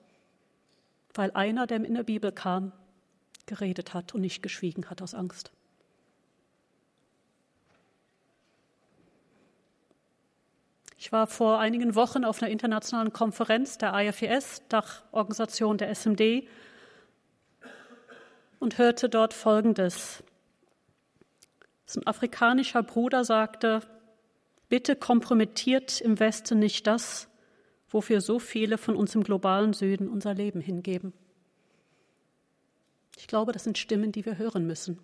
weil 1.13 1.31
einer, 1.31 1.67
der 1.67 1.83
in 1.83 1.93
der 1.93 2.03
Bibel 2.03 2.31
kam, 2.31 2.71
geredet 3.45 3.93
hat 3.93 4.13
und 4.13 4.21
nicht 4.21 4.43
geschwiegen 4.43 4.89
hat 4.89 5.01
aus 5.01 5.13
Angst. 5.13 5.51
Ich 10.99 11.12
war 11.12 11.27
vor 11.27 11.60
einigen 11.60 11.93
Wochen 11.93 12.25
auf 12.25 12.41
einer 12.41 12.51
internationalen 12.51 13.13
Konferenz 13.13 13.77
der 13.77 13.93
IFES, 13.93 14.63
Dachorganisation 14.67 15.77
der 15.77 15.93
SMD, 15.93 16.47
und 18.60 18.79
hörte 18.79 19.07
dort 19.07 19.36
Folgendes. 19.36 20.23
Ein 21.95 22.07
afrikanischer 22.07 22.81
Bruder 22.81 23.23
sagte, 23.23 23.81
bitte 24.69 24.95
kompromittiert 24.95 26.01
im 26.01 26.19
Westen 26.19 26.57
nicht 26.57 26.88
das, 26.88 27.29
wofür 27.89 28.19
so 28.19 28.39
viele 28.39 28.79
von 28.79 28.95
uns 28.95 29.13
im 29.13 29.23
globalen 29.23 29.73
Süden 29.73 30.10
unser 30.10 30.33
Leben 30.33 30.62
hingeben. 30.62 31.13
Ich 33.17 33.27
glaube, 33.27 33.51
das 33.51 33.63
sind 33.63 33.77
Stimmen, 33.77 34.12
die 34.12 34.25
wir 34.25 34.39
hören 34.39 34.65
müssen. 34.65 34.99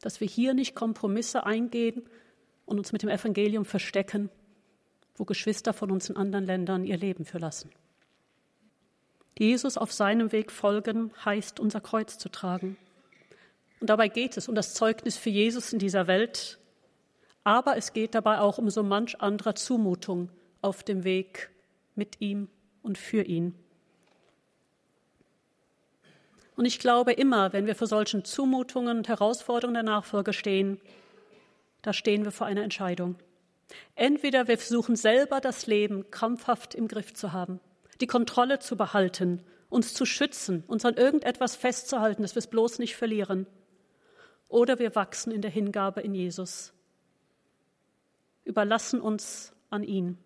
Dass 0.00 0.20
wir 0.20 0.28
hier 0.28 0.54
nicht 0.54 0.76
Kompromisse 0.76 1.44
eingehen 1.44 2.04
und 2.66 2.78
uns 2.78 2.92
mit 2.92 3.02
dem 3.02 3.10
Evangelium 3.10 3.64
verstecken, 3.64 4.30
wo 5.16 5.24
Geschwister 5.24 5.72
von 5.72 5.90
uns 5.90 6.08
in 6.08 6.16
anderen 6.16 6.46
Ländern 6.46 6.84
ihr 6.84 6.96
Leben 6.96 7.24
für 7.24 7.38
lassen. 7.38 7.70
Jesus 9.38 9.76
auf 9.76 9.92
seinem 9.92 10.32
Weg 10.32 10.52
folgen 10.52 11.12
heißt, 11.24 11.58
unser 11.58 11.80
Kreuz 11.80 12.18
zu 12.18 12.28
tragen. 12.28 12.76
Und 13.80 13.90
dabei 13.90 14.08
geht 14.08 14.36
es 14.36 14.48
um 14.48 14.54
das 14.54 14.74
Zeugnis 14.74 15.16
für 15.16 15.30
Jesus 15.30 15.72
in 15.72 15.78
dieser 15.78 16.06
Welt, 16.06 16.58
aber 17.44 17.76
es 17.76 17.92
geht 17.92 18.14
dabei 18.14 18.38
auch 18.38 18.58
um 18.58 18.70
so 18.70 18.82
manch 18.82 19.20
anderer 19.20 19.54
Zumutung 19.54 20.28
auf 20.60 20.84
dem 20.84 21.02
Weg 21.02 21.50
mit 21.96 22.20
ihm 22.20 22.48
und 22.82 22.98
für 22.98 23.22
ihn. 23.22 23.54
Und 26.56 26.66
ich 26.66 26.78
glaube 26.78 27.12
immer, 27.12 27.52
wenn 27.52 27.66
wir 27.66 27.74
vor 27.74 27.86
solchen 27.86 28.24
Zumutungen 28.24 28.98
und 28.98 29.08
Herausforderungen 29.08 29.74
der 29.74 29.82
Nachfolge 29.82 30.32
stehen, 30.32 30.80
da 31.80 31.92
stehen 31.92 32.24
wir 32.24 32.30
vor 32.30 32.46
einer 32.46 32.62
Entscheidung. 32.62 33.16
Entweder 33.94 34.48
wir 34.48 34.58
versuchen 34.58 34.96
selber 34.96 35.40
das 35.40 35.66
Leben 35.66 36.10
krampfhaft 36.10 36.74
im 36.74 36.88
Griff 36.88 37.14
zu 37.14 37.32
haben, 37.32 37.60
die 38.00 38.06
Kontrolle 38.06 38.58
zu 38.58 38.76
behalten, 38.76 39.42
uns 39.68 39.94
zu 39.94 40.04
schützen, 40.04 40.64
uns 40.66 40.84
an 40.84 40.94
irgendetwas 40.94 41.56
festzuhalten, 41.56 42.22
dass 42.22 42.34
wir 42.34 42.40
es 42.40 42.46
bloß 42.46 42.78
nicht 42.78 42.96
verlieren. 42.96 43.46
Oder 44.48 44.78
wir 44.78 44.94
wachsen 44.94 45.32
in 45.32 45.40
der 45.40 45.50
Hingabe 45.50 46.02
in 46.02 46.14
Jesus, 46.14 46.72
überlassen 48.44 49.00
uns 49.00 49.54
an 49.70 49.82
ihn. 49.82 50.18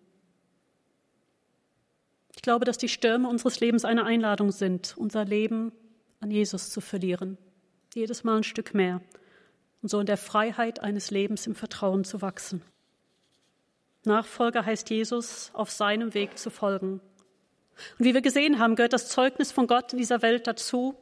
Ich 2.35 2.41
glaube, 2.41 2.65
dass 2.65 2.77
die 2.77 2.89
Stürme 2.89 3.29
unseres 3.29 3.59
Lebens 3.59 3.85
eine 3.85 4.03
Einladung 4.03 4.51
sind, 4.51 4.95
unser 4.97 5.25
Leben 5.25 5.71
an 6.19 6.29
Jesus 6.29 6.69
zu 6.69 6.81
verlieren. 6.81 7.37
Jedes 7.95 8.23
Mal 8.23 8.37
ein 8.37 8.43
Stück 8.43 8.73
mehr 8.73 9.01
und 9.81 9.89
so 9.89 9.99
in 9.99 10.05
der 10.05 10.17
Freiheit 10.17 10.81
eines 10.81 11.09
Lebens 11.09 11.47
im 11.47 11.55
Vertrauen 11.55 12.03
zu 12.03 12.21
wachsen. 12.21 12.61
Nachfolger 14.03 14.65
heißt 14.65 14.89
Jesus, 14.89 15.51
auf 15.53 15.71
seinem 15.71 16.13
Weg 16.13 16.37
zu 16.37 16.49
folgen. 16.49 17.01
Und 17.99 18.05
wie 18.05 18.13
wir 18.13 18.21
gesehen 18.21 18.59
haben, 18.59 18.75
gehört 18.75 18.93
das 18.93 19.09
Zeugnis 19.09 19.51
von 19.51 19.67
Gott 19.67 19.93
in 19.93 19.99
dieser 19.99 20.21
Welt 20.21 20.47
dazu. 20.47 20.95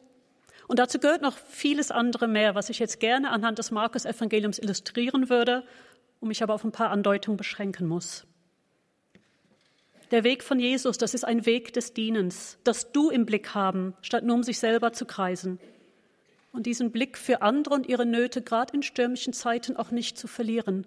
Und 0.68 0.80
dazu 0.80 1.00
gehört 1.00 1.22
noch 1.22 1.38
vieles 1.38 1.92
andere 1.92 2.28
mehr, 2.28 2.56
was 2.56 2.70
ich 2.70 2.80
jetzt 2.80 3.00
gerne 3.00 3.30
anhand 3.30 3.60
des 3.60 3.72
Markus-Evangeliums 3.72 4.60
illustrieren 4.60 5.30
würde 5.30 5.64
und 6.20 6.30
mich 6.30 6.42
aber 6.42 6.54
auf 6.54 6.64
ein 6.64 6.72
paar 6.72 6.90
Andeutungen 6.90 7.38
beschränken 7.38 7.88
muss. 7.88 8.26
Der 10.12 10.24
Weg 10.24 10.44
von 10.44 10.60
Jesus, 10.60 10.98
das 10.98 11.14
ist 11.14 11.26
ein 11.26 11.46
Weg 11.46 11.74
des 11.74 11.94
Dienens, 11.94 12.58
das 12.64 12.92
Du 12.92 13.10
im 13.10 13.26
Blick 13.26 13.54
haben, 13.56 13.96
statt 14.02 14.24
nur 14.24 14.36
um 14.36 14.44
sich 14.44 14.60
selber 14.60 14.94
zu 14.94 15.06
kreisen. 15.06 15.60
Und 16.52 16.68
diesen 16.68 16.92
Blick 16.92 17.18
für 17.18 17.42
andere 17.42 17.76
und 17.76 17.88
ihre 17.88 18.06
Nöte, 18.06 18.42
gerade 18.42 18.74
in 18.76 18.84
stürmischen 18.84 19.34
Zeiten, 19.34 19.76
auch 19.76 19.92
nicht 19.92 20.18
zu 20.18 20.28
verlieren. 20.28 20.86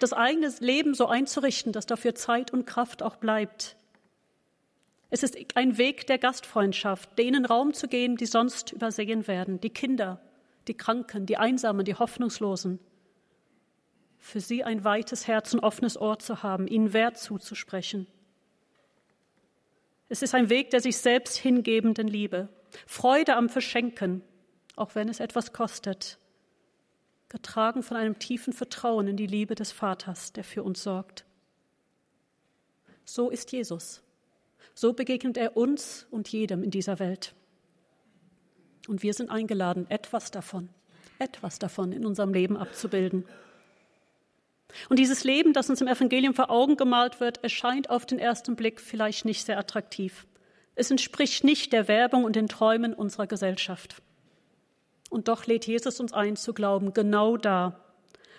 Das 0.00 0.12
eigene 0.12 0.52
Leben 0.60 0.94
so 0.94 1.06
einzurichten, 1.06 1.72
dass 1.72 1.86
dafür 1.86 2.14
Zeit 2.14 2.52
und 2.52 2.66
Kraft 2.66 3.02
auch 3.02 3.16
bleibt. 3.16 3.76
Es 5.08 5.22
ist 5.22 5.36
ein 5.54 5.78
Weg 5.78 6.06
der 6.06 6.18
Gastfreundschaft, 6.18 7.18
denen 7.18 7.44
Raum 7.44 7.72
zu 7.72 7.88
geben, 7.88 8.16
die 8.16 8.26
sonst 8.26 8.72
übersehen 8.72 9.26
werden, 9.26 9.60
die 9.60 9.70
Kinder, 9.70 10.20
die 10.68 10.76
Kranken, 10.76 11.26
die 11.26 11.36
Einsamen, 11.36 11.84
die 11.84 11.94
Hoffnungslosen 11.94 12.80
für 14.26 14.40
sie 14.40 14.64
ein 14.64 14.82
weites 14.82 15.28
Herz 15.28 15.54
und 15.54 15.60
offenes 15.60 15.96
Ohr 15.96 16.18
zu 16.18 16.42
haben, 16.42 16.66
ihnen 16.66 16.92
Wert 16.92 17.16
zuzusprechen. 17.16 18.08
Es 20.08 20.20
ist 20.20 20.34
ein 20.34 20.50
Weg 20.50 20.70
der 20.70 20.80
sich 20.80 20.96
selbst 20.96 21.36
hingebenden 21.36 22.08
Liebe, 22.08 22.48
Freude 22.86 23.36
am 23.36 23.48
Verschenken, 23.48 24.22
auch 24.74 24.94
wenn 24.94 25.08
es 25.08 25.20
etwas 25.20 25.52
kostet, 25.52 26.18
getragen 27.28 27.82
von 27.82 27.96
einem 27.96 28.18
tiefen 28.18 28.52
Vertrauen 28.52 29.08
in 29.08 29.16
die 29.16 29.26
Liebe 29.26 29.54
des 29.54 29.72
Vaters, 29.72 30.32
der 30.32 30.44
für 30.44 30.62
uns 30.62 30.82
sorgt. 30.82 31.24
So 33.04 33.30
ist 33.30 33.52
Jesus. 33.52 34.02
So 34.74 34.92
begegnet 34.92 35.36
er 35.36 35.56
uns 35.56 36.06
und 36.10 36.28
jedem 36.28 36.62
in 36.62 36.70
dieser 36.70 36.98
Welt. 36.98 37.34
Und 38.88 39.02
wir 39.02 39.14
sind 39.14 39.30
eingeladen, 39.30 39.86
etwas 39.88 40.30
davon, 40.30 40.68
etwas 41.18 41.58
davon 41.58 41.92
in 41.92 42.04
unserem 42.04 42.32
Leben 42.32 42.56
abzubilden. 42.56 43.24
Und 44.88 44.98
dieses 44.98 45.24
Leben, 45.24 45.52
das 45.52 45.70
uns 45.70 45.80
im 45.80 45.88
Evangelium 45.88 46.34
vor 46.34 46.50
Augen 46.50 46.76
gemalt 46.76 47.20
wird, 47.20 47.42
erscheint 47.42 47.90
auf 47.90 48.06
den 48.06 48.18
ersten 48.18 48.56
Blick 48.56 48.80
vielleicht 48.80 49.24
nicht 49.24 49.44
sehr 49.44 49.58
attraktiv. 49.58 50.26
Es 50.74 50.90
entspricht 50.90 51.44
nicht 51.44 51.72
der 51.72 51.88
Werbung 51.88 52.24
und 52.24 52.36
den 52.36 52.48
Träumen 52.48 52.92
unserer 52.92 53.26
Gesellschaft. 53.26 54.02
Und 55.16 55.28
doch 55.28 55.46
lädt 55.46 55.66
Jesus 55.66 55.98
uns 55.98 56.12
ein 56.12 56.36
zu 56.36 56.52
glauben, 56.52 56.92
genau 56.92 57.38
da. 57.38 57.80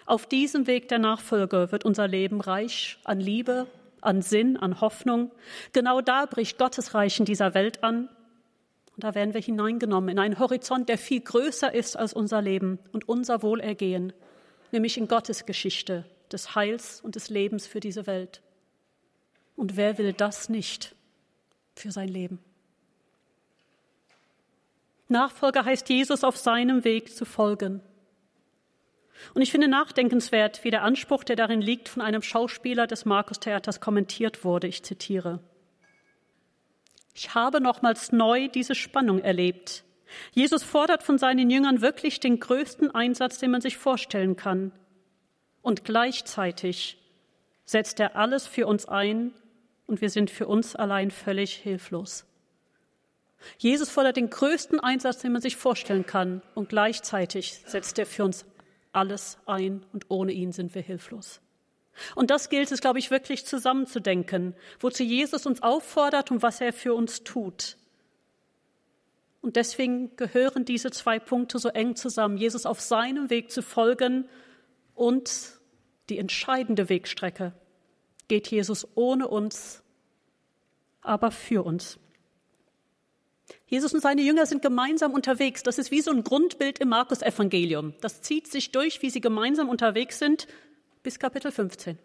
Auf 0.06 0.28
diesem 0.28 0.68
Weg 0.68 0.90
der 0.90 1.00
Nachfolge 1.00 1.72
wird 1.72 1.86
unser 1.86 2.08
Leben 2.08 2.40
reich 2.40 3.00
an 3.04 3.20
Liebe, 3.20 3.66
an 4.00 4.22
Sinn, 4.22 4.58
an 4.58 4.80
Hoffnung. 4.80 5.32
Genau 5.74 6.02
da 6.02 6.28
bricht 6.28 6.60
Gottes 6.60 6.94
Reich 6.94 7.18
in 7.18 7.26
dieser 7.26 7.56
Welt 7.56 7.84
an. 7.84 8.10
Und 8.94 9.04
da 9.04 9.16
werden 9.16 9.34
wir 9.34 9.42
hineingenommen 9.42 10.10
in 10.10 10.20
einen 10.20 10.38
Horizont, 10.38 10.88
der 10.88 11.00
viel 11.00 11.22
größer 11.22 11.74
ist 11.74 11.98
als 11.98 12.13
unser 12.13 12.44
Leben 12.44 12.78
und 12.92 13.10
unser 13.10 13.42
Wohlergehen, 13.42 14.13
nämlich 14.72 15.00
in 15.00 15.08
Gottes 15.08 15.48
Geschichte, 15.48 16.06
des 16.32 16.54
Heils 16.54 17.02
und 17.02 17.16
des 17.16 17.32
Lebens 17.32 17.66
für 17.66 17.80
diese 17.80 18.06
Welt. 18.06 18.44
Und 19.56 19.78
wer 19.78 19.98
will 19.98 20.13
das 20.13 20.48
nicht 20.48 20.94
für 21.76 21.92
sein 21.92 22.10
Leben? 22.10 22.38
Nachfolger 25.08 25.65
heißt 25.65 25.89
Jesus 25.89 26.24
auf 26.24 26.38
seinem 26.38 26.84
Weg 26.84 27.15
zu 27.15 27.26
folgen. 27.26 27.82
Und 29.34 29.41
ich 29.41 29.52
finde 29.52 29.67
nachdenkenswert, 29.67 30.63
wie 30.63 30.72
der 30.72 30.84
Anspruch, 30.84 31.24
der 31.24 31.36
darin 31.36 31.62
liegt, 31.62 31.89
von 31.89 32.02
einem 32.02 32.22
Schauspieler 32.22 32.88
des 32.88 33.06
Markus-Theaters 33.06 33.80
kommentiert 33.82 34.43
wurde. 34.43 34.67
Ich 34.67 34.84
zitiere. 34.84 35.39
Ich 37.15 37.34
habe 37.34 37.62
nochmals 37.62 38.12
neu 38.12 38.48
diese 38.48 38.76
Spannung 38.76 39.20
erlebt. 39.20 39.84
Jesus 40.34 40.63
fordert 40.63 41.04
von 41.04 41.17
seinen 41.17 41.50
Jüngern 41.50 41.82
wirklich 41.82 42.20
den 42.20 42.39
größten 42.39 42.93
Einsatz, 42.93 43.39
den 43.39 43.52
man 43.52 43.62
sich 43.62 43.78
vorstellen 43.78 44.36
kann 44.36 44.72
und 45.67 45.84
gleichzeitig 45.84 46.98
setzt 47.65 48.00
er 48.00 48.15
alles 48.15 48.48
für 48.48 48.67
uns 48.67 48.86
ein 48.86 49.34
und 49.86 50.00
wir 50.00 50.10
sind 50.10 50.30
für 50.30 50.48
uns 50.48 50.78
allein 50.78 51.12
völlig 51.12 51.56
hilflos. 51.56 52.26
Jesus 53.58 53.89
fordert 53.89 54.17
den 54.17 54.30
größten 54.30 54.80
Einsatz, 54.80 55.21
den 55.21 55.32
man 55.32 55.41
sich 55.41 55.56
vorstellen 55.56 56.06
kann 56.06 56.41
und 56.56 56.69
gleichzeitig 56.69 57.62
setzt 57.65 58.00
er 58.00 58.06
für 58.06 58.23
uns 58.23 58.45
alles 58.93 59.38
ein 59.45 59.86
und 59.93 60.06
ohne 60.10 60.32
ihn 60.32 60.52
sind 60.52 60.73
wir 60.76 60.82
hilflos. 60.82 61.41
Und 62.15 62.30
das 62.30 62.50
gilt 62.50 62.71
es, 62.71 62.82
glaube 62.82 63.00
ich, 63.00 63.12
wirklich 63.12 63.45
zusammenzudenken, 63.45 64.56
wozu 64.80 65.04
Jesus 65.04 65.45
uns 65.45 65.63
auffordert 65.63 66.32
und 66.32 66.41
was 66.41 66.62
er 66.62 66.73
für 66.73 66.93
uns 66.93 67.23
tut. 67.23 67.78
Und 69.41 69.56
deswegen 69.56 70.15
gehören 70.15 70.65
diese 70.65 70.91
zwei 70.91 71.19
Punkte 71.19 71.60
so 71.60 71.69
eng 71.69 71.95
zusammen, 71.95 72.38
Jesus 72.38 72.65
auf 72.65 72.82
seinem 72.82 73.30
Weg 73.30 73.52
zu 73.52 73.62
folgen 73.62 74.28
und 74.93 75.58
die 76.10 76.17
entscheidende 76.17 76.89
Wegstrecke 76.89 77.54
geht 78.28 78.47
Jesus 78.47 78.88
ohne 78.95 79.28
uns, 79.28 79.84
aber 81.02 81.32
für 81.32 81.63
uns. 81.63 82.00
Jesus 83.67 83.93
und 83.93 84.01
seine 84.01 84.21
Jünger 84.21 84.45
sind 84.45 84.62
gemeinsam 84.62 85.13
unterwegs. 85.13 85.62
Das 85.63 85.77
ist 85.77 85.91
wie 85.91 86.01
so 86.01 86.12
ein 86.12 86.23
Grundbild 86.23 86.80
im 86.80 86.89
Markus-Evangelium. 86.89 87.93
Das 88.01 88.21
zieht 88.21 88.47
sich 88.47 88.71
durch, 88.71 89.01
wie 89.01 89.10
sie 89.10 89.21
gemeinsam 89.21 89.69
unterwegs 89.69 90.19
sind, 90.19 90.47
bis 91.03 91.19
Kapitel 91.19 91.51
15. 91.51 91.97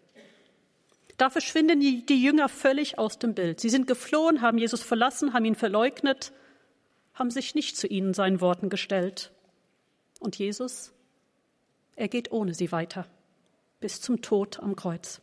Da 1.17 1.29
verschwinden 1.29 1.79
die 1.79 2.23
Jünger 2.23 2.49
völlig 2.49 2.97
aus 2.97 3.17
dem 3.17 3.33
Bild. 3.33 3.59
Sie 3.59 3.69
sind 3.69 3.87
geflohen, 3.87 4.41
haben 4.41 4.57
Jesus 4.57 4.81
verlassen, 4.81 5.33
haben 5.33 5.45
ihn 5.45 5.55
verleugnet, 5.55 6.33
haben 7.13 7.31
sich 7.31 7.55
nicht 7.55 7.77
zu 7.77 7.87
ihnen 7.87 8.13
seinen 8.13 8.41
Worten 8.41 8.69
gestellt. 8.69 9.31
Und 10.19 10.37
Jesus, 10.37 10.91
er 11.95 12.07
geht 12.07 12.31
ohne 12.31 12.53
sie 12.53 12.71
weiter 12.71 13.07
bis 13.83 13.99
zum 13.99 14.21
Tod 14.21 14.61
am 14.61 14.77
Kreuz. 14.77 15.19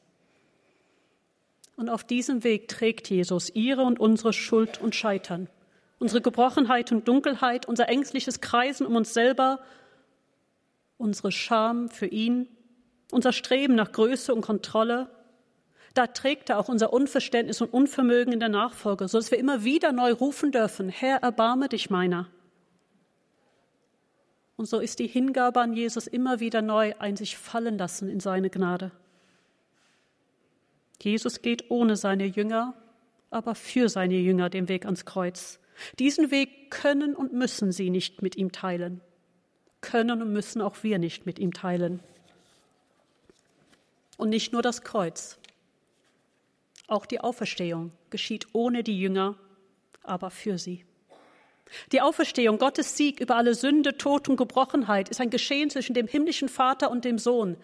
Und 1.76 1.88
auf 1.88 2.04
diesem 2.04 2.44
Weg 2.44 2.68
trägt 2.68 3.08
Jesus 3.08 3.48
ihre 3.48 3.84
und 3.84 3.98
unsere 3.98 4.34
Schuld 4.34 4.82
und 4.82 4.94
Scheitern, 4.94 5.48
unsere 6.00 6.22
Gebrochenheit 6.22 6.90
und 6.90 7.06
Dunkelheit, 7.06 7.68
unser 7.68 7.88
ängstliches 7.88 8.40
Kreisen 8.40 8.86
um 8.86 8.96
uns 8.96 9.14
selber, 9.14 9.60
unsere 10.96 11.30
Scham 11.30 11.88
für 11.90 12.06
ihn, 12.06 12.48
unser 13.12 13.32
Streben 13.32 13.74
nach 13.74 13.92
Größe 13.92 14.34
und 14.34 14.40
Kontrolle. 14.40 15.08
Da 15.94 16.06
trägt 16.06 16.50
er 16.50 16.58
auch 16.58 16.68
unser 16.68 16.92
Unverständnis 16.92 17.60
und 17.60 17.72
Unvermögen 17.72 18.32
in 18.32 18.40
der 18.40 18.48
Nachfolge, 18.48 19.08
so 19.08 19.18
dass 19.18 19.30
wir 19.30 19.38
immer 19.38 19.62
wieder 19.62 19.92
neu 19.92 20.12
rufen 20.12 20.52
dürfen, 20.52 20.88
Herr, 20.88 21.18
erbarme 21.18 21.68
dich 21.68 21.90
meiner. 21.90 22.28
Und 24.56 24.66
so 24.66 24.78
ist 24.78 24.98
die 24.98 25.06
Hingabe 25.06 25.60
an 25.60 25.74
Jesus 25.74 26.06
immer 26.06 26.40
wieder 26.40 26.62
neu 26.62 26.94
ein 26.98 27.16
sich 27.16 27.36
fallen 27.36 27.76
lassen 27.76 28.08
in 28.08 28.20
seine 28.20 28.50
Gnade. 28.50 28.90
Jesus 31.02 31.42
geht 31.42 31.70
ohne 31.70 31.96
seine 31.96 32.26
Jünger, 32.26 32.74
aber 33.30 33.54
für 33.54 33.88
seine 33.88 34.16
Jünger 34.16 34.50
den 34.50 34.68
Weg 34.68 34.84
ans 34.84 35.04
Kreuz. 35.04 35.60
Diesen 35.98 36.30
Weg 36.30 36.70
können 36.70 37.14
und 37.14 37.32
müssen 37.32 37.72
sie 37.72 37.90
nicht 37.90 38.22
mit 38.22 38.36
ihm 38.36 38.52
teilen. 38.52 39.00
Können 39.80 40.22
und 40.22 40.32
müssen 40.32 40.60
auch 40.60 40.82
wir 40.82 40.98
nicht 40.98 41.26
mit 41.26 41.38
ihm 41.38 41.52
teilen. 41.52 42.00
Und 44.16 44.28
nicht 44.28 44.52
nur 44.52 44.62
das 44.62 44.82
Kreuz. 44.82 45.38
Auch 46.86 47.06
die 47.06 47.20
Auferstehung 47.20 47.92
geschieht 48.10 48.48
ohne 48.52 48.82
die 48.82 49.00
Jünger, 49.00 49.36
aber 50.02 50.30
für 50.30 50.58
sie. 50.58 50.84
Die 51.92 52.00
Auferstehung, 52.00 52.58
Gottes 52.58 52.96
Sieg 52.96 53.20
über 53.20 53.36
alle 53.36 53.54
Sünde, 53.54 53.96
Tod 53.96 54.28
und 54.28 54.36
Gebrochenheit, 54.36 55.08
ist 55.08 55.20
ein 55.20 55.30
Geschehen 55.30 55.70
zwischen 55.70 55.94
dem 55.94 56.08
himmlischen 56.08 56.48
Vater 56.48 56.90
und 56.90 57.04
dem 57.04 57.18
Sohn. 57.18 57.56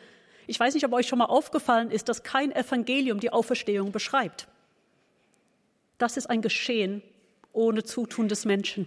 Ich 0.46 0.60
weiß 0.60 0.74
nicht, 0.74 0.86
ob 0.86 0.92
euch 0.92 1.08
schon 1.08 1.18
mal 1.18 1.24
aufgefallen 1.24 1.90
ist, 1.90 2.08
dass 2.08 2.22
kein 2.22 2.52
Evangelium 2.52 3.18
die 3.18 3.30
Auferstehung 3.30 3.90
beschreibt. 3.90 4.46
Das 5.98 6.16
ist 6.16 6.30
ein 6.30 6.40
Geschehen 6.40 7.02
ohne 7.56 7.82
Zutun 7.82 8.28
des 8.28 8.44
Menschen. 8.44 8.86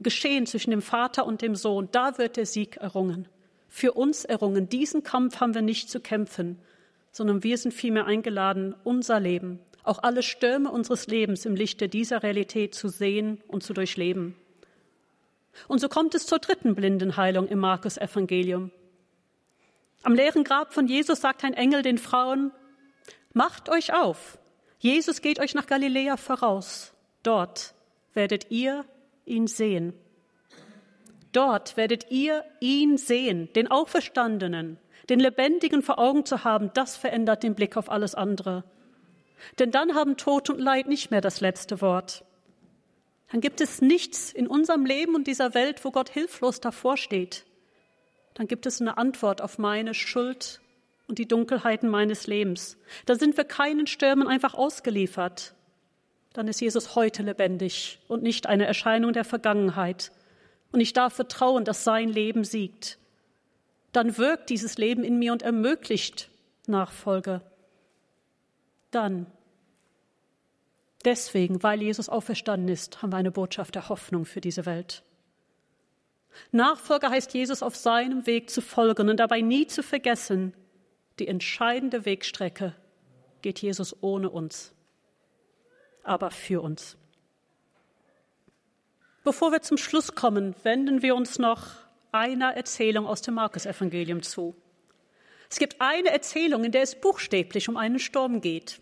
Geschehen 0.00 0.46
zwischen 0.46 0.70
dem 0.70 0.82
Vater 0.82 1.26
und 1.26 1.42
dem 1.42 1.56
Sohn. 1.56 1.88
Da 1.92 2.18
wird 2.18 2.36
der 2.36 2.46
Sieg 2.46 2.76
errungen. 2.76 3.28
Für 3.68 3.92
uns 3.92 4.24
errungen. 4.24 4.68
Diesen 4.68 5.02
Kampf 5.02 5.40
haben 5.40 5.54
wir 5.54 5.62
nicht 5.62 5.90
zu 5.90 6.00
kämpfen, 6.00 6.58
sondern 7.10 7.42
wir 7.42 7.58
sind 7.58 7.72
vielmehr 7.72 8.06
eingeladen, 8.06 8.74
unser 8.84 9.20
Leben, 9.20 9.60
auch 9.82 10.02
alle 10.02 10.22
Stürme 10.22 10.70
unseres 10.70 11.06
Lebens 11.06 11.44
im 11.44 11.54
Lichte 11.54 11.88
dieser 11.88 12.22
Realität 12.22 12.74
zu 12.74 12.88
sehen 12.88 13.40
und 13.48 13.62
zu 13.62 13.72
durchleben. 13.72 14.36
Und 15.68 15.80
so 15.80 15.88
kommt 15.88 16.14
es 16.14 16.26
zur 16.26 16.40
dritten 16.40 16.74
Blindenheilung 16.74 17.48
im 17.48 17.60
Markus 17.60 17.96
Evangelium. 17.96 18.70
Am 20.02 20.14
leeren 20.14 20.44
Grab 20.44 20.74
von 20.74 20.86
Jesus 20.86 21.20
sagt 21.20 21.44
ein 21.44 21.54
Engel 21.54 21.82
den 21.82 21.98
Frauen, 21.98 22.50
Macht 23.32 23.68
euch 23.68 23.92
auf, 23.92 24.38
Jesus 24.78 25.20
geht 25.20 25.40
euch 25.40 25.54
nach 25.54 25.66
Galiläa 25.66 26.16
voraus, 26.16 26.92
dort 27.22 27.74
werdet 28.14 28.50
ihr 28.50 28.84
ihn 29.26 29.46
sehen. 29.46 29.92
Dort 31.32 31.76
werdet 31.76 32.10
ihr 32.10 32.44
ihn 32.60 32.96
sehen, 32.96 33.52
den 33.54 33.68
Auferstandenen, 33.68 34.78
den 35.08 35.20
Lebendigen 35.20 35.82
vor 35.82 35.98
Augen 35.98 36.24
zu 36.24 36.44
haben, 36.44 36.70
das 36.74 36.96
verändert 36.96 37.42
den 37.42 37.54
Blick 37.54 37.76
auf 37.76 37.90
alles 37.90 38.14
andere. 38.14 38.64
Denn 39.58 39.70
dann 39.70 39.94
haben 39.94 40.16
Tod 40.16 40.48
und 40.48 40.60
Leid 40.60 40.86
nicht 40.86 41.10
mehr 41.10 41.20
das 41.20 41.40
letzte 41.40 41.80
Wort. 41.80 42.24
Dann 43.30 43.40
gibt 43.40 43.60
es 43.60 43.82
nichts 43.82 44.32
in 44.32 44.46
unserem 44.46 44.86
Leben 44.86 45.14
und 45.14 45.26
dieser 45.26 45.54
Welt, 45.54 45.84
wo 45.84 45.90
Gott 45.90 46.08
hilflos 46.08 46.60
davor 46.60 46.96
steht. 46.96 47.44
Dann 48.34 48.46
gibt 48.46 48.66
es 48.66 48.80
eine 48.80 48.96
Antwort 48.96 49.42
auf 49.42 49.58
meine 49.58 49.92
Schuld 49.92 50.60
und 51.08 51.18
die 51.18 51.26
Dunkelheiten 51.26 51.88
meines 51.88 52.26
Lebens. 52.26 52.76
Da 53.06 53.16
sind 53.16 53.36
wir 53.36 53.44
keinen 53.44 53.86
Stürmen 53.86 54.28
einfach 54.28 54.54
ausgeliefert. 54.54 55.54
Dann 56.34 56.48
ist 56.48 56.60
Jesus 56.60 56.94
heute 56.94 57.22
lebendig 57.22 58.00
und 58.06 58.22
nicht 58.22 58.46
eine 58.46 58.66
Erscheinung 58.66 59.14
der 59.14 59.24
Vergangenheit. 59.24 60.12
Und 60.72 60.80
ich 60.80 60.92
darf 60.92 61.14
vertrauen, 61.14 61.64
dass 61.64 61.84
sein 61.84 62.08
Leben 62.10 62.44
siegt. 62.44 62.98
Dann 63.92 64.18
wirkt 64.18 64.50
dieses 64.50 64.76
Leben 64.76 65.04
in 65.04 65.18
mir 65.18 65.32
und 65.32 65.42
ermöglicht 65.42 66.28
Nachfolge. 66.66 67.40
Dann, 68.90 69.26
deswegen, 71.04 71.62
weil 71.62 71.80
Jesus 71.80 72.08
auferstanden 72.08 72.68
ist, 72.68 73.00
haben 73.00 73.12
wir 73.12 73.16
eine 73.16 73.30
Botschaft 73.30 73.76
der 73.76 73.88
Hoffnung 73.88 74.24
für 74.24 74.40
diese 74.40 74.66
Welt. 74.66 75.04
Nachfolger 76.50 77.10
heißt 77.10 77.32
Jesus 77.32 77.62
auf 77.62 77.76
seinem 77.76 78.26
Weg 78.26 78.50
zu 78.50 78.60
folgen 78.60 79.08
und 79.08 79.18
dabei 79.18 79.40
nie 79.40 79.68
zu 79.68 79.84
vergessen, 79.84 80.52
die 81.20 81.28
entscheidende 81.28 82.04
Wegstrecke 82.04 82.74
geht 83.42 83.60
Jesus 83.60 83.96
ohne 84.02 84.30
uns, 84.30 84.73
aber 86.04 86.30
für 86.30 86.62
uns. 86.62 86.96
Bevor 89.24 89.52
wir 89.52 89.62
zum 89.62 89.78
Schluss 89.78 90.14
kommen, 90.14 90.54
wenden 90.62 91.02
wir 91.02 91.14
uns 91.14 91.38
noch 91.38 91.66
einer 92.12 92.54
Erzählung 92.54 93.06
aus 93.06 93.22
dem 93.22 93.34
Markus-Evangelium 93.34 94.22
zu. 94.22 94.54
Es 95.50 95.58
gibt 95.58 95.80
eine 95.80 96.10
Erzählung, 96.10 96.64
in 96.64 96.72
der 96.72 96.82
es 96.82 97.00
buchstäblich 97.00 97.68
um 97.68 97.76
einen 97.76 97.98
Sturm 97.98 98.40
geht. 98.40 98.80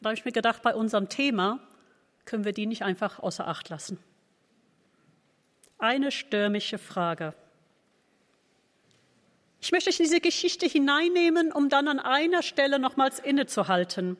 Da 0.00 0.08
habe 0.08 0.14
ich 0.14 0.24
mir 0.24 0.32
gedacht, 0.32 0.62
bei 0.62 0.74
unserem 0.74 1.08
Thema 1.08 1.60
können 2.24 2.44
wir 2.44 2.52
die 2.52 2.66
nicht 2.66 2.82
einfach 2.82 3.18
außer 3.18 3.46
Acht 3.46 3.68
lassen. 3.68 3.98
Eine 5.78 6.10
stürmische 6.10 6.78
Frage. 6.78 7.34
Ich 9.60 9.72
möchte 9.72 9.90
euch 9.90 10.00
in 10.00 10.04
diese 10.04 10.20
Geschichte 10.20 10.66
hineinnehmen, 10.66 11.52
um 11.52 11.68
dann 11.68 11.88
an 11.88 11.98
einer 11.98 12.42
Stelle 12.42 12.78
nochmals 12.78 13.18
innezuhalten. 13.18 14.16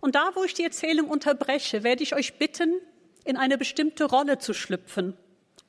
Und 0.00 0.14
da, 0.14 0.30
wo 0.34 0.44
ich 0.44 0.54
die 0.54 0.64
Erzählung 0.64 1.08
unterbreche, 1.08 1.82
werde 1.82 2.02
ich 2.02 2.14
euch 2.14 2.38
bitten, 2.38 2.80
in 3.24 3.36
eine 3.36 3.58
bestimmte 3.58 4.04
Rolle 4.04 4.38
zu 4.38 4.54
schlüpfen, 4.54 5.16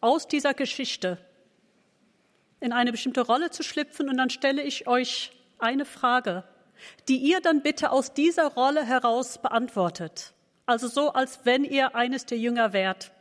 aus 0.01 0.27
dieser 0.27 0.53
Geschichte. 0.53 1.17
In 2.59 2.71
eine 2.71 2.91
bestimmte 2.91 3.21
Rolle 3.21 3.51
zu 3.51 3.63
schlüpfen 3.63 4.09
und 4.09 4.17
dann 4.17 4.29
stelle 4.29 4.63
ich 4.63 4.87
euch 4.87 5.31
eine 5.59 5.85
Frage, 5.85 6.43
die 7.07 7.17
ihr 7.17 7.41
dann 7.41 7.61
bitte 7.61 7.91
aus 7.91 8.13
dieser 8.13 8.47
Rolle 8.47 8.85
heraus 8.85 9.37
beantwortet. 9.41 10.33
Also 10.65 10.87
so, 10.87 11.11
als 11.11 11.41
wenn 11.43 11.63
ihr 11.63 11.95
eines 11.95 12.25
der 12.25 12.37
Jünger 12.37 12.73
wärt. 12.73 13.11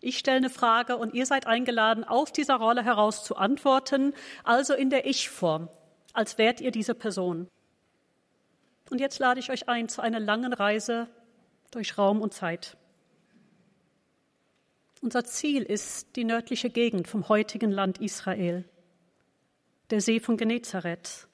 Ich 0.00 0.18
stelle 0.18 0.38
eine 0.38 0.50
Frage 0.50 0.96
und 0.96 1.14
ihr 1.14 1.26
seid 1.26 1.46
eingeladen, 1.46 2.04
aus 2.04 2.32
dieser 2.32 2.56
Rolle 2.56 2.84
heraus 2.84 3.24
zu 3.24 3.36
antworten, 3.36 4.14
also 4.44 4.74
in 4.74 4.90
der 4.90 5.06
Ich-Form, 5.06 5.68
als 6.12 6.38
wärt 6.38 6.60
ihr 6.60 6.70
diese 6.70 6.94
Person. 6.94 7.48
Und 8.90 9.00
jetzt 9.00 9.18
lade 9.18 9.40
ich 9.40 9.50
euch 9.50 9.68
ein 9.68 9.88
zu 9.88 10.00
einer 10.00 10.20
langen 10.20 10.52
Reise 10.52 11.08
durch 11.70 11.98
Raum 11.98 12.20
und 12.20 12.32
Zeit. 12.32 12.76
Unser 15.02 15.24
Ziel 15.24 15.62
ist 15.62 16.16
die 16.16 16.24
nördliche 16.24 16.70
Gegend 16.70 17.08
vom 17.08 17.28
heutigen 17.28 17.70
Land 17.70 17.98
Israel, 17.98 18.64
der 19.90 20.00
See 20.00 20.20
von 20.20 20.36
Genezareth, 20.36 21.28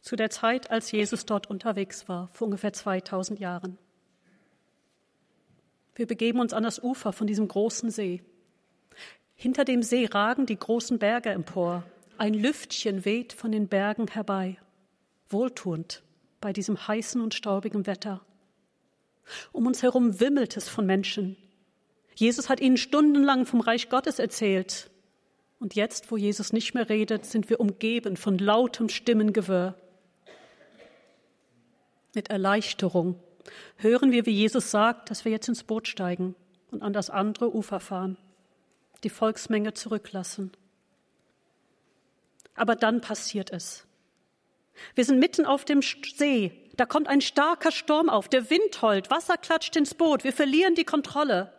zu 0.00 0.16
der 0.16 0.30
Zeit, 0.30 0.70
als 0.70 0.90
Jesus 0.90 1.26
dort 1.26 1.48
unterwegs 1.48 2.08
war, 2.08 2.28
vor 2.28 2.46
ungefähr 2.46 2.72
2000 2.72 3.40
Jahren. 3.40 3.76
Wir 5.94 6.06
begeben 6.06 6.40
uns 6.40 6.52
an 6.52 6.62
das 6.62 6.82
Ufer 6.82 7.12
von 7.12 7.26
diesem 7.26 7.48
großen 7.48 7.90
See. 7.90 8.22
Hinter 9.34 9.64
dem 9.64 9.82
See 9.82 10.06
ragen 10.06 10.46
die 10.46 10.58
großen 10.58 10.98
Berge 10.98 11.30
empor. 11.30 11.82
Ein 12.16 12.34
Lüftchen 12.34 13.04
weht 13.04 13.32
von 13.32 13.52
den 13.52 13.68
Bergen 13.68 14.06
herbei, 14.08 14.58
wohltuend 15.28 16.02
bei 16.40 16.52
diesem 16.52 16.88
heißen 16.88 17.20
und 17.20 17.34
staubigen 17.34 17.86
Wetter. 17.86 18.20
Um 19.52 19.66
uns 19.66 19.82
herum 19.82 20.20
wimmelt 20.20 20.56
es 20.56 20.68
von 20.68 20.86
Menschen. 20.86 21.36
Jesus 22.14 22.48
hat 22.48 22.60
ihnen 22.60 22.76
stundenlang 22.76 23.46
vom 23.46 23.60
Reich 23.60 23.88
Gottes 23.88 24.18
erzählt. 24.18 24.90
Und 25.60 25.74
jetzt, 25.74 26.10
wo 26.10 26.16
Jesus 26.16 26.52
nicht 26.52 26.74
mehr 26.74 26.88
redet, 26.88 27.26
sind 27.26 27.48
wir 27.50 27.60
umgeben 27.60 28.16
von 28.16 28.38
lautem 28.38 28.88
Stimmengewirr. 28.88 29.74
Mit 32.14 32.30
Erleichterung 32.30 33.20
hören 33.76 34.12
wir, 34.12 34.26
wie 34.26 34.32
Jesus 34.32 34.70
sagt, 34.70 35.10
dass 35.10 35.24
wir 35.24 35.32
jetzt 35.32 35.48
ins 35.48 35.64
Boot 35.64 35.88
steigen 35.88 36.34
und 36.70 36.82
an 36.82 36.92
das 36.92 37.10
andere 37.10 37.54
Ufer 37.54 37.80
fahren, 37.80 38.16
die 39.04 39.10
Volksmenge 39.10 39.74
zurücklassen. 39.74 40.52
Aber 42.54 42.76
dann 42.76 43.00
passiert 43.00 43.52
es. 43.52 43.87
Wir 44.94 45.04
sind 45.04 45.18
mitten 45.18 45.46
auf 45.46 45.64
dem 45.64 45.82
See. 45.82 46.52
Da 46.76 46.86
kommt 46.86 47.08
ein 47.08 47.20
starker 47.20 47.72
Sturm 47.72 48.08
auf. 48.08 48.28
Der 48.28 48.50
Wind 48.50 48.82
heult. 48.82 49.10
Wasser 49.10 49.36
klatscht 49.36 49.76
ins 49.76 49.94
Boot. 49.94 50.24
Wir 50.24 50.32
verlieren 50.32 50.74
die 50.74 50.84
Kontrolle. 50.84 51.52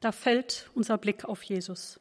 Da 0.00 0.12
fällt 0.12 0.70
unser 0.74 0.98
Blick 0.98 1.24
auf 1.24 1.42
Jesus. 1.42 1.98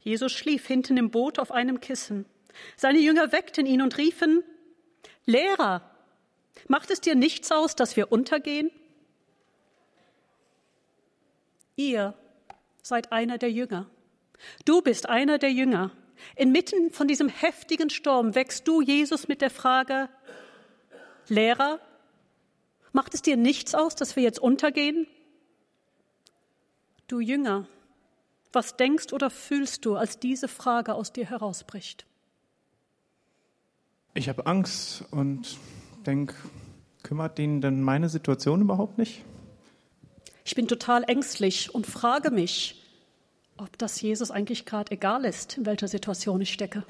Jesus 0.00 0.32
schlief 0.32 0.66
hinten 0.66 0.96
im 0.96 1.10
Boot 1.10 1.38
auf 1.38 1.52
einem 1.52 1.80
Kissen. 1.80 2.26
Seine 2.76 2.98
Jünger 2.98 3.32
weckten 3.32 3.66
ihn 3.66 3.82
und 3.82 3.96
riefen, 3.98 4.42
Lehrer, 5.24 5.88
macht 6.68 6.90
es 6.90 7.00
dir 7.00 7.14
nichts 7.14 7.52
aus, 7.52 7.76
dass 7.76 7.96
wir 7.96 8.10
untergehen? 8.10 8.70
Ihr 11.76 12.14
seid 12.82 13.12
einer 13.12 13.38
der 13.38 13.50
Jünger. 13.50 13.88
Du 14.64 14.82
bist 14.82 15.08
einer 15.08 15.38
der 15.38 15.52
Jünger. 15.52 15.92
Inmitten 16.36 16.90
von 16.90 17.08
diesem 17.08 17.28
heftigen 17.28 17.90
Sturm 17.90 18.34
wächst 18.34 18.66
du 18.68 18.80
Jesus 18.80 19.28
mit 19.28 19.40
der 19.40 19.50
Frage, 19.50 20.08
Lehrer, 21.28 21.78
macht 22.92 23.14
es 23.14 23.22
dir 23.22 23.36
nichts 23.36 23.74
aus, 23.74 23.94
dass 23.94 24.16
wir 24.16 24.22
jetzt 24.22 24.38
untergehen? 24.38 25.06
Du 27.08 27.20
Jünger, 27.20 27.66
was 28.52 28.76
denkst 28.76 29.12
oder 29.12 29.30
fühlst 29.30 29.84
du, 29.84 29.96
als 29.96 30.18
diese 30.18 30.48
Frage 30.48 30.94
aus 30.94 31.12
dir 31.12 31.28
herausbricht? 31.28 32.06
Ich 34.14 34.28
habe 34.28 34.46
Angst 34.46 35.04
und 35.10 35.56
denke, 36.04 36.34
kümmert 37.02 37.38
ihn 37.38 37.60
denn 37.60 37.82
meine 37.82 38.08
Situation 38.08 38.60
überhaupt 38.60 38.98
nicht? 38.98 39.24
Ich 40.44 40.54
bin 40.54 40.68
total 40.68 41.04
ängstlich 41.04 41.74
und 41.74 41.86
frage 41.86 42.30
mich, 42.30 42.81
ob 43.62 43.78
das 43.78 44.00
Jesus 44.00 44.30
eigentlich 44.30 44.66
gerade 44.66 44.92
egal 44.92 45.24
ist, 45.24 45.56
in 45.56 45.66
welcher 45.66 45.88
Situation 45.88 46.40
ich 46.40 46.52
stecke. 46.52 46.84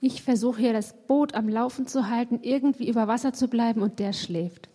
Ich 0.00 0.22
versuche 0.22 0.60
hier 0.60 0.72
das 0.72 0.94
Boot 1.06 1.34
am 1.34 1.48
Laufen 1.48 1.86
zu 1.86 2.08
halten, 2.08 2.40
irgendwie 2.42 2.88
über 2.88 3.08
Wasser 3.08 3.32
zu 3.32 3.48
bleiben 3.48 3.82
und 3.82 3.98
der 3.98 4.12
schläft. 4.12 4.68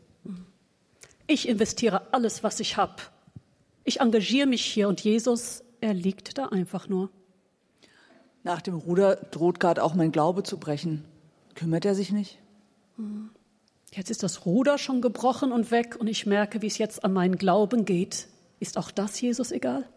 Ich 1.27 1.47
investiere 1.47 2.13
alles, 2.13 2.43
was 2.43 2.59
ich 2.59 2.75
habe. 2.75 2.95
Ich 3.83 4.01
engagiere 4.01 4.47
mich 4.47 4.65
hier 4.65 4.87
und 4.87 5.01
Jesus, 5.01 5.63
er 5.79 5.93
liegt 5.93 6.37
da 6.37 6.47
einfach 6.47 6.89
nur. 6.89 7.09
Nach 8.43 8.61
dem 8.61 8.75
Ruder 8.75 9.15
droht 9.15 9.59
gerade 9.59 9.83
auch 9.83 9.93
mein 9.93 10.11
Glaube 10.11 10.43
zu 10.43 10.57
brechen. 10.57 11.05
Kümmert 11.55 11.85
er 11.85 11.95
sich 11.95 12.11
nicht? 12.11 12.39
Jetzt 13.91 14.09
ist 14.09 14.23
das 14.23 14.45
Ruder 14.45 14.77
schon 14.77 15.01
gebrochen 15.01 15.51
und 15.51 15.71
weg 15.71 15.95
und 15.99 16.07
ich 16.07 16.25
merke, 16.25 16.61
wie 16.61 16.67
es 16.67 16.77
jetzt 16.77 17.05
an 17.05 17.13
meinen 17.13 17.37
Glauben 17.37 17.85
geht. 17.85 18.27
Ist 18.59 18.77
auch 18.77 18.91
das 18.91 19.21
Jesus 19.21 19.51
egal? 19.51 19.87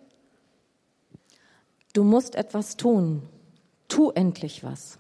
Du 1.97 2.05
musst 2.05 2.35
etwas 2.35 2.77
tun. 2.77 3.23
Tu 3.89 4.11
endlich 4.11 4.63
was. 4.63 4.99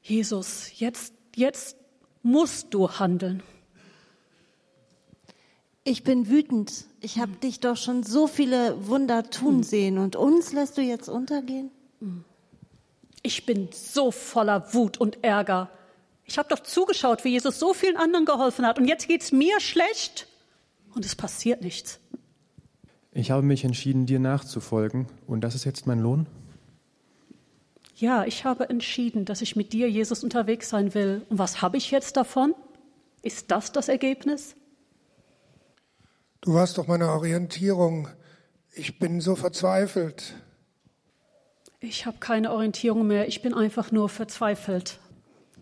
Jesus, 0.00 0.78
jetzt, 0.78 1.12
jetzt 1.34 1.76
musst 2.22 2.72
du 2.72 2.88
handeln. 2.88 3.42
Ich 5.82 6.04
bin 6.04 6.28
wütend. 6.28 6.84
Ich 7.00 7.18
habe 7.18 7.32
dich 7.32 7.58
doch 7.58 7.76
schon 7.76 8.04
so 8.04 8.28
viele 8.28 8.86
Wunder 8.86 9.28
tun 9.28 9.64
sehen 9.64 9.98
und 9.98 10.14
uns 10.14 10.52
lässt 10.52 10.78
du 10.78 10.82
jetzt 10.82 11.08
untergehen? 11.08 11.72
Ich 13.24 13.44
bin 13.44 13.70
so 13.72 14.12
voller 14.12 14.72
Wut 14.72 14.98
und 14.98 15.24
Ärger. 15.24 15.68
Ich 16.26 16.38
habe 16.38 16.48
doch 16.48 16.60
zugeschaut, 16.60 17.24
wie 17.24 17.30
Jesus 17.30 17.58
so 17.58 17.74
vielen 17.74 17.96
anderen 17.96 18.24
geholfen 18.24 18.64
hat 18.64 18.78
und 18.78 18.86
jetzt 18.86 19.08
geht's 19.08 19.32
mir 19.32 19.58
schlecht 19.58 20.28
und 20.94 21.04
es 21.04 21.16
passiert 21.16 21.60
nichts. 21.60 21.98
Ich 23.12 23.30
habe 23.30 23.42
mich 23.42 23.64
entschieden, 23.64 24.06
dir 24.06 24.18
nachzufolgen 24.18 25.06
und 25.26 25.42
das 25.42 25.54
ist 25.54 25.64
jetzt 25.64 25.86
mein 25.86 26.00
Lohn? 26.00 26.26
Ja, 27.96 28.24
ich 28.24 28.44
habe 28.44 28.68
entschieden, 28.68 29.26
dass 29.26 29.42
ich 29.42 29.54
mit 29.54 29.72
dir, 29.72 29.88
Jesus, 29.88 30.24
unterwegs 30.24 30.70
sein 30.70 30.94
will. 30.94 31.22
Und 31.28 31.38
was 31.38 31.60
habe 31.60 31.76
ich 31.76 31.90
jetzt 31.90 32.16
davon? 32.16 32.54
Ist 33.22 33.50
das 33.50 33.70
das 33.70 33.88
Ergebnis? 33.88 34.56
Du 36.40 36.54
warst 36.54 36.78
doch 36.78 36.88
meine 36.88 37.10
Orientierung. 37.10 38.08
Ich 38.72 38.98
bin 38.98 39.20
so 39.20 39.36
verzweifelt. 39.36 40.34
Ich 41.78 42.06
habe 42.06 42.16
keine 42.18 42.50
Orientierung 42.50 43.06
mehr. 43.06 43.28
Ich 43.28 43.42
bin 43.42 43.54
einfach 43.54 43.92
nur 43.92 44.08
verzweifelt. 44.08 44.98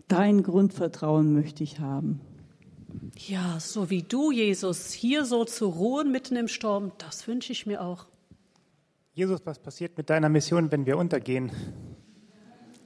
Dein 0.08 0.42
Grundvertrauen 0.42 1.34
möchte 1.34 1.62
ich 1.62 1.80
haben. 1.80 2.20
Ja, 3.16 3.60
so 3.60 3.90
wie 3.90 4.02
du, 4.02 4.30
Jesus, 4.30 4.92
hier 4.92 5.24
so 5.24 5.44
zu 5.44 5.68
ruhen 5.68 6.10
mitten 6.10 6.36
im 6.36 6.48
Sturm, 6.48 6.92
das 6.98 7.26
wünsche 7.28 7.52
ich 7.52 7.66
mir 7.66 7.82
auch. 7.82 8.06
Jesus, 9.12 9.40
was 9.44 9.58
passiert 9.58 9.96
mit 9.98 10.08
deiner 10.08 10.28
Mission, 10.28 10.70
wenn 10.72 10.86
wir 10.86 10.96
untergehen? 10.96 11.50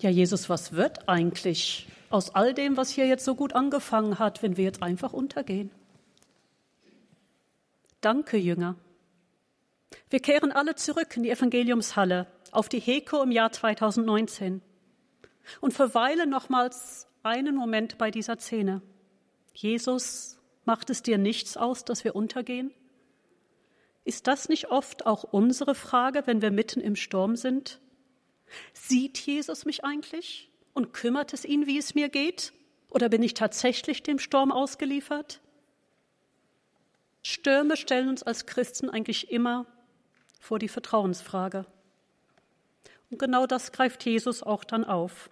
Ja, 0.00 0.10
Jesus, 0.10 0.48
was 0.48 0.72
wird 0.72 1.08
eigentlich 1.08 1.88
aus 2.10 2.34
all 2.34 2.54
dem, 2.54 2.76
was 2.76 2.90
hier 2.90 3.06
jetzt 3.06 3.24
so 3.24 3.34
gut 3.34 3.54
angefangen 3.54 4.18
hat, 4.18 4.42
wenn 4.42 4.56
wir 4.56 4.64
jetzt 4.64 4.82
einfach 4.82 5.12
untergehen? 5.12 5.70
Danke, 8.00 8.36
Jünger. 8.36 8.76
Wir 10.10 10.20
kehren 10.20 10.52
alle 10.52 10.74
zurück 10.74 11.16
in 11.16 11.22
die 11.22 11.30
Evangeliumshalle 11.30 12.26
auf 12.50 12.68
die 12.68 12.80
Heko 12.80 13.22
im 13.22 13.30
Jahr 13.30 13.52
2019 13.52 14.60
und 15.60 15.72
verweilen 15.72 16.30
nochmals 16.30 17.06
einen 17.22 17.56
Moment 17.56 17.98
bei 17.98 18.10
dieser 18.10 18.38
Szene. 18.38 18.82
Jesus, 19.54 20.38
macht 20.64 20.90
es 20.90 21.02
dir 21.02 21.16
nichts 21.18 21.56
aus, 21.56 21.84
dass 21.84 22.04
wir 22.04 22.14
untergehen? 22.14 22.72
Ist 24.04 24.26
das 24.26 24.48
nicht 24.48 24.70
oft 24.70 25.06
auch 25.06 25.24
unsere 25.24 25.74
Frage, 25.74 26.26
wenn 26.26 26.42
wir 26.42 26.50
mitten 26.50 26.80
im 26.80 26.96
Sturm 26.96 27.36
sind? 27.36 27.80
Sieht 28.74 29.18
Jesus 29.18 29.64
mich 29.64 29.84
eigentlich 29.84 30.50
und 30.74 30.92
kümmert 30.92 31.32
es 31.32 31.44
ihn, 31.44 31.66
wie 31.66 31.78
es 31.78 31.94
mir 31.94 32.08
geht? 32.08 32.52
Oder 32.90 33.08
bin 33.08 33.22
ich 33.22 33.34
tatsächlich 33.34 34.02
dem 34.02 34.18
Sturm 34.18 34.52
ausgeliefert? 34.52 35.40
Stürme 37.22 37.76
stellen 37.76 38.10
uns 38.10 38.22
als 38.22 38.44
Christen 38.44 38.90
eigentlich 38.90 39.30
immer 39.30 39.66
vor 40.38 40.58
die 40.58 40.68
Vertrauensfrage. 40.68 41.64
Und 43.10 43.18
genau 43.18 43.46
das 43.46 43.72
greift 43.72 44.04
Jesus 44.04 44.42
auch 44.42 44.64
dann 44.64 44.84
auf. 44.84 45.30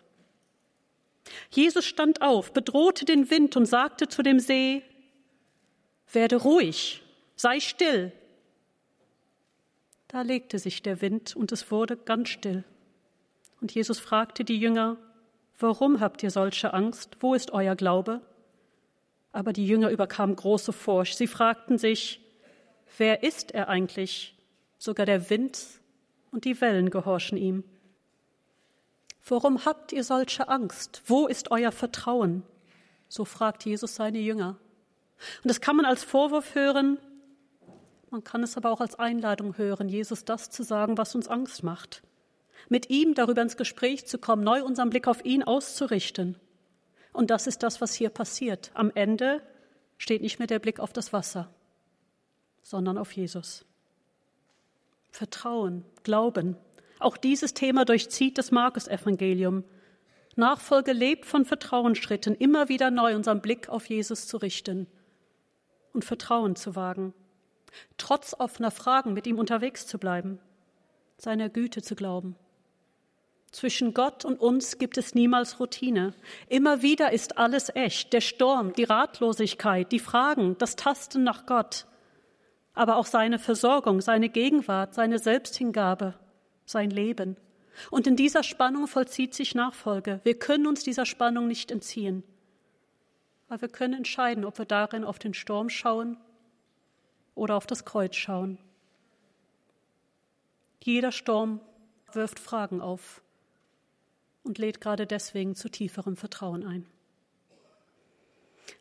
Jesus 1.51 1.85
stand 1.85 2.23
auf, 2.23 2.53
bedrohte 2.53 3.05
den 3.05 3.31
Wind 3.31 3.57
und 3.57 3.66
sagte 3.66 4.09
zu 4.09 4.23
dem 4.23 4.41
See, 4.41 4.83
werde 6.12 6.37
ruhig, 6.37 7.03
sei 7.37 7.61
still. 7.61 8.12
Da 10.09 10.23
legte 10.23 10.59
sich 10.59 10.83
der 10.83 11.01
Wind 11.01 11.35
und 11.37 11.53
es 11.53 11.70
wurde 11.70 11.97
ganz 11.97 12.29
still. 12.29 12.64
Und 13.61 13.73
Jesus 13.73 13.99
fragte 13.99 14.45
die 14.45 14.59
Jünger, 14.59 14.99
warum 15.59 16.01
habt 16.01 16.23
ihr 16.23 16.31
solche 16.31 16.75
Angst? 16.75 17.16
Wo 17.20 17.35
ist 17.35 17.53
euer 17.53 17.77
Glaube? 17.77 18.20
Aber 19.31 19.53
die 19.53 19.66
Jünger 19.66 19.91
überkamen 19.91 20.37
große 20.37 20.73
Furcht. 20.73 21.16
Sie 21.16 21.27
fragten 21.27 21.79
sich, 21.79 22.20
wer 22.99 23.23
ist 23.23 23.53
er 23.53 23.68
eigentlich? 23.68 24.35
Sogar 24.77 25.07
der 25.07 25.31
Wind 25.31 25.59
und 26.31 26.45
die 26.45 26.61
Wellen 26.61 26.91
gehorchen 26.91 27.39
ihm. 27.39 27.64
Warum 29.29 29.64
habt 29.64 29.93
ihr 29.93 30.05
solche 30.05 30.49
Angst? 30.49 31.03
Wo 31.07 31.27
ist 31.27 31.51
euer 31.51 31.73
Vertrauen? 31.73 32.43
So 33.09 33.25
fragt 33.25 33.64
Jesus 33.64 33.95
seine 33.95 34.18
Jünger. 34.18 34.57
Und 35.43 35.49
das 35.49 35.61
kann 35.61 35.77
man 35.77 35.85
als 35.85 36.03
Vorwurf 36.03 36.55
hören, 36.55 36.99
man 38.12 38.23
kann 38.23 38.43
es 38.43 38.59
aber 38.59 38.70
auch 38.70 38.83
als 38.83 38.99
Einladung 38.99 39.57
hören, 39.57 39.89
Jesus 39.89 40.27
das 40.27 40.51
zu 40.51 40.62
sagen, 40.62 40.99
was 40.99 41.14
uns 41.14 41.29
Angst 41.29 41.62
macht. 41.62 42.03
Mit 42.68 42.91
ihm 42.91 43.14
darüber 43.14 43.41
ins 43.41 43.57
Gespräch 43.57 44.07
zu 44.07 44.18
kommen, 44.18 44.45
neu 44.45 44.62
unseren 44.62 44.91
Blick 44.91 45.09
auf 45.09 45.25
ihn 45.25 45.43
auszurichten. 45.43 46.37
Und 47.14 47.31
das 47.31 47.47
ist 47.47 47.62
das, 47.62 47.81
was 47.81 47.95
hier 47.95 48.11
passiert. 48.11 48.70
Am 48.75 48.93
Ende 48.95 49.41
steht 49.97 50.20
nicht 50.20 50.39
mehr 50.39 50.47
der 50.47 50.59
Blick 50.59 50.79
auf 50.79 50.93
das 50.93 51.14
Wasser, 51.14 51.49
sondern 52.62 52.99
auf 52.99 53.12
Jesus. 53.12 53.64
Vertrauen, 55.11 55.83
Glauben, 56.03 56.59
auch 57.03 57.16
dieses 57.16 57.55
Thema 57.55 57.84
durchzieht 57.84 58.38
das 58.38 58.50
Markus-Evangelium. 58.50 59.64
Nachfolge 60.36 60.92
lebt 60.92 61.26
von 61.26 61.44
Vertrauensschritten, 61.44 62.34
immer 62.34 62.68
wieder 62.68 62.90
neu 62.90 63.14
unseren 63.14 63.42
Blick 63.42 63.68
auf 63.68 63.86
Jesus 63.86 64.26
zu 64.26 64.38
richten 64.38 64.86
und 65.92 66.05
Vertrauen 66.05 66.57
zu 66.57 66.74
wagen, 66.74 67.12
trotz 67.98 68.34
offener 68.38 68.70
Fragen 68.70 69.12
mit 69.12 69.26
ihm 69.26 69.38
unterwegs 69.38 69.86
zu 69.86 69.98
bleiben, 69.98 70.38
seiner 71.18 71.48
Güte 71.48 71.82
zu 71.82 71.94
glauben. 71.94 72.36
Zwischen 73.50 73.92
Gott 73.92 74.24
und 74.24 74.40
uns 74.40 74.78
gibt 74.78 74.96
es 74.96 75.14
niemals 75.14 75.61
Routine. 75.61 76.14
Immer 76.48 76.80
wieder 76.80 77.12
ist 77.12 77.36
alles 77.36 77.70
echt. 77.74 78.14
Der 78.14 78.22
Sturm, 78.22 78.72
die 78.72 78.84
Ratlosigkeit, 78.84 79.92
die 79.92 79.98
Fragen, 79.98 80.57
das 80.57 80.74
Tasten 80.74 81.22
nach 81.22 81.44
Gott, 81.44 81.86
aber 82.72 82.96
auch 82.96 83.05
seine 83.05 83.38
Versorgung, 83.38 84.00
seine 84.00 84.30
Gegenwart, 84.30 84.94
seine 84.94 85.18
Selbsthingabe 85.18 86.14
sein 86.64 86.90
Leben. 86.90 87.36
Und 87.90 88.06
in 88.06 88.16
dieser 88.16 88.42
Spannung 88.42 88.86
vollzieht 88.86 89.34
sich 89.34 89.54
Nachfolge. 89.54 90.20
Wir 90.24 90.38
können 90.38 90.66
uns 90.66 90.82
dieser 90.82 91.06
Spannung 91.06 91.46
nicht 91.46 91.70
entziehen. 91.70 92.22
Aber 93.48 93.62
wir 93.62 93.68
können 93.68 93.94
entscheiden, 93.94 94.44
ob 94.44 94.58
wir 94.58 94.64
darin 94.64 95.04
auf 95.04 95.18
den 95.18 95.34
Sturm 95.34 95.68
schauen 95.68 96.16
oder 97.34 97.56
auf 97.56 97.66
das 97.66 97.84
Kreuz 97.84 98.16
schauen. 98.16 98.58
Jeder 100.82 101.12
Sturm 101.12 101.60
wirft 102.12 102.38
Fragen 102.38 102.80
auf 102.80 103.22
und 104.42 104.58
lädt 104.58 104.80
gerade 104.80 105.06
deswegen 105.06 105.54
zu 105.54 105.68
tieferem 105.68 106.16
Vertrauen 106.16 106.66
ein. 106.66 106.86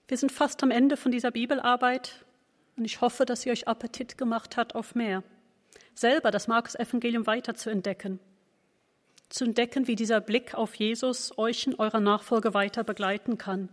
Wir 0.07 0.17
sind 0.17 0.32
fast 0.32 0.61
am 0.63 0.71
Ende 0.71 0.97
von 0.97 1.11
dieser 1.11 1.32
Bibelarbeit 1.32 2.25
und 2.75 2.86
ich 2.86 3.01
hoffe, 3.01 3.25
dass 3.25 3.41
sie 3.41 3.51
euch 3.51 3.67
Appetit 3.67 4.17
gemacht 4.17 4.57
hat 4.57 4.75
auf 4.75 4.95
mehr 4.95 5.23
selber 5.94 6.32
das 6.32 6.48
Markus-Evangelium 6.48 7.28
weiter 7.28 7.56
zu 7.56 7.70
entdecken. 7.70 8.20
Zu 9.30 9.46
entdecken, 9.46 9.88
wie 9.88 9.96
dieser 9.96 10.20
Blick 10.20 10.56
auf 10.56 10.76
Jesus 10.76 11.38
euch 11.38 11.68
in 11.68 11.76
eurer 11.76 12.00
Nachfolge 12.00 12.54
weiter 12.54 12.84
begleiten 12.84 13.38
kann. 13.38 13.70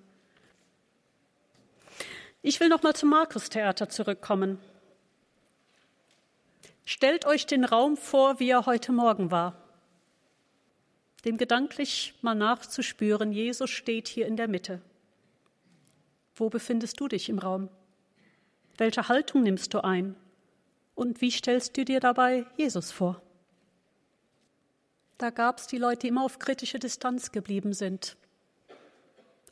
Ich 2.43 2.61
will 2.61 2.69
nochmal 2.69 2.95
zum 2.95 3.11
Markus-Theater 3.11 3.89
zurückkommen. 3.89 4.59
Stellt 6.85 7.27
euch 7.27 7.47
den 7.47 7.64
Raum 7.64 7.97
vor, 7.97 8.41
wie 8.41 8.51
er 8.51 8.66
heute 8.66 8.93
Morgen 8.93 9.31
war. 9.31 9.55
Dem 11.25 11.37
gedanklich 11.37 12.14
mal 12.23 12.35
nachzuspüren, 12.35 13.33
Jesus 13.33 13.69
steht 13.71 14.09
hier 14.09 14.27
in 14.27 14.37
der 14.37 14.49
Mitte. 14.49 14.81
Wo 16.37 16.49
befindest 16.49 17.01
du 17.01 17.09
dich 17.09 17.29
im 17.29 17.41
Raum? 17.41 17.69
Welche 18.77 19.09
Haltung 19.09 19.43
nimmst 19.43 19.75
du 19.75 19.83
ein? 19.83 20.14
Und 20.99 21.20
wie 21.20 21.30
stellst 21.30 21.76
du 21.76 21.84
dir 21.84 22.01
dabei 22.01 22.44
Jesus 22.57 22.90
vor? 22.90 23.22
Da 25.16 25.30
gab 25.30 25.59
es 25.59 25.68
die 25.68 25.78
Leute, 25.78 26.01
die 26.01 26.09
immer 26.09 26.24
auf 26.24 26.40
kritische 26.40 26.80
Distanz 26.80 27.30
geblieben 27.30 27.72
sind. 27.72 28.16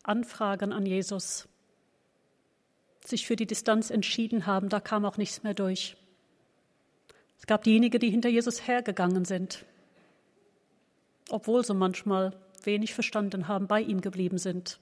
Anfragen 0.03 0.72
an 0.72 0.84
Jesus. 0.84 1.47
Sich 3.05 3.28
für 3.28 3.36
die 3.36 3.47
Distanz 3.47 3.90
entschieden 3.90 4.47
haben, 4.47 4.68
da 4.68 4.80
kam 4.80 5.05
auch 5.05 5.18
nichts 5.18 5.44
mehr 5.44 5.55
durch. 5.55 5.97
Es 7.38 7.47
gab 7.47 7.62
diejenigen, 7.62 8.01
die 8.01 8.11
hinter 8.11 8.28
Jesus 8.28 8.66
hergegangen 8.66 9.24
sind, 9.24 9.64
obwohl 11.30 11.64
sie 11.64 11.74
manchmal 11.74 12.36
wenig 12.64 12.92
verstanden 12.92 13.47
haben, 13.47 13.68
bei 13.68 13.82
ihm 13.82 14.01
geblieben 14.01 14.38
sind 14.38 14.80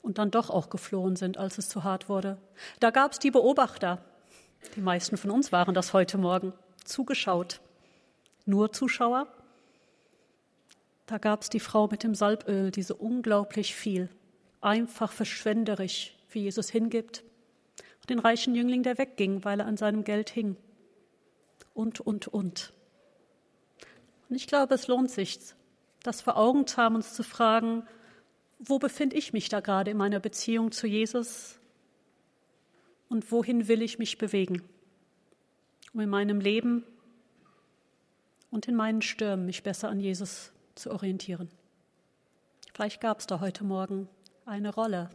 und 0.00 0.16
dann 0.16 0.30
doch 0.30 0.48
auch 0.48 0.70
geflohen 0.70 1.16
sind, 1.16 1.36
als 1.36 1.58
es 1.58 1.68
zu 1.68 1.84
hart 1.84 2.08
wurde. 2.08 2.38
Da 2.80 2.90
gab 2.90 3.12
es 3.12 3.18
die 3.18 3.30
Beobachter, 3.30 4.02
die 4.76 4.80
meisten 4.80 5.16
von 5.16 5.30
uns 5.30 5.52
waren 5.52 5.74
das 5.74 5.92
heute 5.92 6.18
Morgen, 6.18 6.52
zugeschaut. 6.84 7.60
Nur 8.46 8.72
Zuschauer? 8.72 9.26
Da 11.06 11.18
gab 11.18 11.42
es 11.42 11.50
die 11.50 11.60
Frau 11.60 11.88
mit 11.88 12.02
dem 12.02 12.14
Salböl, 12.14 12.70
die 12.70 12.82
so 12.82 12.96
unglaublich 12.96 13.74
viel, 13.74 14.08
einfach 14.60 15.12
verschwenderisch 15.12 16.16
wie 16.30 16.40
Jesus 16.40 16.70
hingibt. 16.70 17.22
Und 18.00 18.10
den 18.10 18.18
reichen 18.18 18.54
Jüngling, 18.54 18.82
der 18.82 18.98
wegging, 18.98 19.44
weil 19.44 19.60
er 19.60 19.66
an 19.66 19.76
seinem 19.76 20.04
Geld 20.04 20.30
hing. 20.30 20.56
Und, 21.74 22.00
und, 22.00 22.28
und. 22.28 22.72
Und 24.28 24.36
ich 24.36 24.46
glaube, 24.46 24.74
es 24.74 24.88
lohnt 24.88 25.10
sich, 25.10 25.38
das 26.02 26.22
vor 26.22 26.36
Augen 26.36 26.66
zu 26.66 26.78
haben, 26.78 26.96
uns 26.96 27.14
zu 27.14 27.22
fragen, 27.22 27.86
wo 28.58 28.78
befinde 28.78 29.16
ich 29.16 29.32
mich 29.32 29.48
da 29.48 29.60
gerade 29.60 29.90
in 29.90 29.96
meiner 29.96 30.20
Beziehung 30.20 30.72
zu 30.72 30.86
Jesus? 30.86 31.58
Und 33.12 33.30
wohin 33.30 33.68
will 33.68 33.82
ich 33.82 33.98
mich 33.98 34.16
bewegen, 34.16 34.62
um 35.92 36.00
in 36.00 36.08
meinem 36.08 36.40
Leben 36.40 36.82
und 38.50 38.66
in 38.66 38.74
meinen 38.74 39.02
Stürmen 39.02 39.44
mich 39.44 39.62
besser 39.62 39.90
an 39.90 40.00
Jesus 40.00 40.50
zu 40.74 40.90
orientieren. 40.90 41.50
Vielleicht 42.72 43.02
gab 43.02 43.20
es 43.20 43.26
da 43.26 43.40
heute 43.40 43.64
Morgen 43.64 44.08
eine 44.46 44.74
Rolle, 44.74 45.10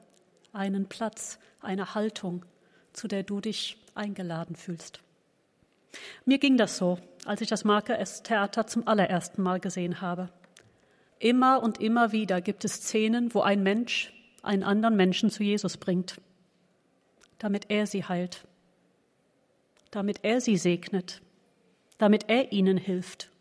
einen 0.54 0.88
Platz, 0.88 1.40
eine 1.60 1.96
Haltung, 1.96 2.46
zu 2.94 3.08
der 3.08 3.24
du 3.24 3.42
dich 3.42 3.78
eingeladen 3.96 4.56
fühlst. 4.56 5.02
Mir 6.24 6.38
ging 6.38 6.56
das 6.56 6.78
so, 6.78 7.00
als 7.26 7.42
ich 7.42 7.50
das 7.50 7.66
Marke 7.66 7.98
Theater 8.24 8.68
zum 8.68 8.88
allerersten 8.88 9.42
Mal 9.42 9.60
gesehen 9.60 10.02
habe. 10.02 10.30
Immer 11.18 11.64
und 11.64 11.82
immer 11.82 12.12
wieder 12.12 12.42
gibt 12.42 12.64
es 12.64 12.74
Szenen, 12.74 13.34
wo 13.34 13.42
ein 13.42 13.64
Mensch 13.64 14.14
einen 14.44 14.62
anderen 14.62 14.96
Menschen 14.96 15.32
zu 15.32 15.42
Jesus 15.42 15.78
bringt 15.78 16.22
damit 17.40 17.70
er 17.70 17.88
sie 17.88 18.04
heilt. 18.04 18.46
damit 19.92 20.20
er 20.24 20.42
sie 20.42 20.58
segnet, 20.58 21.22
damit 21.98 22.30
er 22.30 22.52
ihnen 22.52 22.78
hilft. 22.78 23.32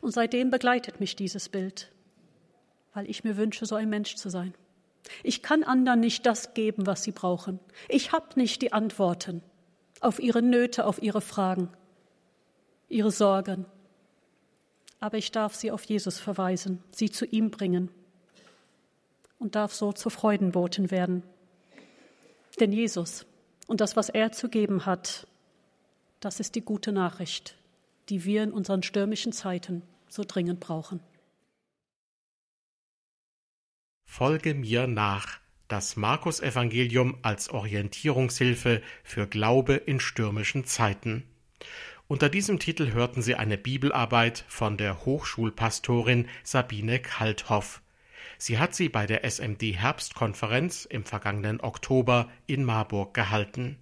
Und 0.00 0.12
seitdem 0.12 0.50
begleitet 0.50 1.00
mich 1.00 1.16
dieses 1.16 1.48
Bild, 1.48 1.92
weil 2.92 3.08
ich 3.08 3.24
mir 3.24 3.36
wünsche, 3.36 3.66
so 3.66 3.74
ein 3.76 3.88
Mensch 3.88 4.16
zu 4.16 4.30
sein. 4.30 4.54
Ich 5.22 5.42
kann 5.42 5.62
anderen 5.62 6.00
nicht 6.00 6.26
das 6.26 6.54
geben, 6.54 6.86
was 6.86 7.02
sie 7.04 7.12
brauchen. 7.12 7.60
Ich 7.88 8.12
habe 8.12 8.26
nicht 8.36 8.62
die 8.62 8.72
Antworten 8.72 9.42
auf 10.00 10.18
ihre 10.18 10.42
Nöte, 10.42 10.84
auf 10.84 11.00
ihre 11.00 11.20
Fragen, 11.20 11.68
ihre 12.88 13.10
Sorgen. 13.10 13.66
Aber 14.98 15.18
ich 15.18 15.30
darf 15.30 15.54
sie 15.54 15.70
auf 15.70 15.84
Jesus 15.84 16.18
verweisen, 16.18 16.82
sie 16.90 17.10
zu 17.10 17.24
ihm 17.24 17.50
bringen 17.50 17.90
und 19.38 19.54
darf 19.54 19.74
so 19.74 19.92
zur 19.92 20.10
Freudenboten 20.10 20.90
werden. 20.90 21.22
Denn 22.58 22.72
Jesus 22.72 23.26
und 23.66 23.80
das, 23.80 23.96
was 23.96 24.08
er 24.08 24.32
zu 24.32 24.48
geben 24.48 24.86
hat, 24.86 25.26
das 26.20 26.40
ist 26.40 26.54
die 26.54 26.62
gute 26.62 26.92
Nachricht, 26.92 27.56
die 28.08 28.24
wir 28.24 28.42
in 28.42 28.52
unseren 28.52 28.82
stürmischen 28.82 29.32
Zeiten 29.32 29.82
so 30.08 30.24
dringend 30.26 30.60
brauchen. 30.60 31.00
Folge 34.04 34.54
mir 34.54 34.86
nach. 34.86 35.40
Das 35.68 35.96
Markus-Evangelium 35.96 37.18
als 37.22 37.50
Orientierungshilfe 37.50 38.82
für 39.02 39.26
Glaube 39.26 39.74
in 39.74 39.98
stürmischen 39.98 40.64
Zeiten. 40.64 41.24
Unter 42.06 42.28
diesem 42.28 42.60
Titel 42.60 42.92
hörten 42.92 43.20
Sie 43.20 43.34
eine 43.34 43.58
Bibelarbeit 43.58 44.44
von 44.46 44.76
der 44.76 45.04
Hochschulpastorin 45.04 46.28
Sabine 46.44 47.00
Kalthoff. 47.00 47.82
Sie 48.38 48.58
hat 48.58 48.74
sie 48.74 48.88
bei 48.88 49.06
der 49.06 49.24
SMD 49.24 49.62
Herbstkonferenz 49.76 50.84
im 50.84 51.04
vergangenen 51.04 51.60
Oktober 51.60 52.28
in 52.46 52.64
Marburg 52.64 53.14
gehalten. 53.14 53.78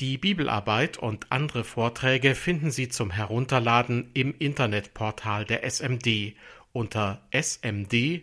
Die 0.00 0.18
Bibelarbeit 0.18 0.98
und 0.98 1.32
andere 1.32 1.64
Vorträge 1.64 2.34
finden 2.34 2.70
Sie 2.70 2.88
zum 2.90 3.10
Herunterladen 3.10 4.10
im 4.12 4.34
Internetportal 4.38 5.46
der 5.46 5.64
SMD 5.64 6.34
unter 6.72 7.26
smd.org. 7.30 8.18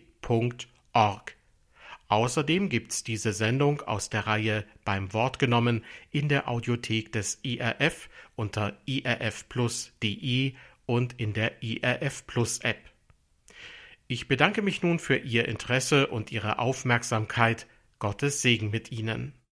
Außerdem 2.06 2.68
gibt's 2.68 3.02
diese 3.02 3.32
Sendung 3.32 3.80
aus 3.80 4.08
der 4.08 4.28
Reihe 4.28 4.64
Beim 4.84 5.12
Wort 5.12 5.40
genommen 5.40 5.84
in 6.12 6.28
der 6.28 6.48
Audiothek 6.48 7.10
des 7.10 7.40
IRF 7.42 8.08
unter 8.36 8.76
irfplus.de 8.86 10.54
und 10.86 11.18
in 11.18 11.32
der 11.32 11.60
IRF 11.60 12.24
Plus 12.28 12.58
App. 12.58 12.93
Ich 14.06 14.28
bedanke 14.28 14.62
mich 14.62 14.82
nun 14.82 14.98
für 14.98 15.16
Ihr 15.16 15.46
Interesse 15.48 16.06
und 16.06 16.32
Ihre 16.32 16.58
Aufmerksamkeit. 16.58 17.66
Gottes 17.98 18.42
Segen 18.42 18.70
mit 18.70 18.90
Ihnen. 18.90 19.34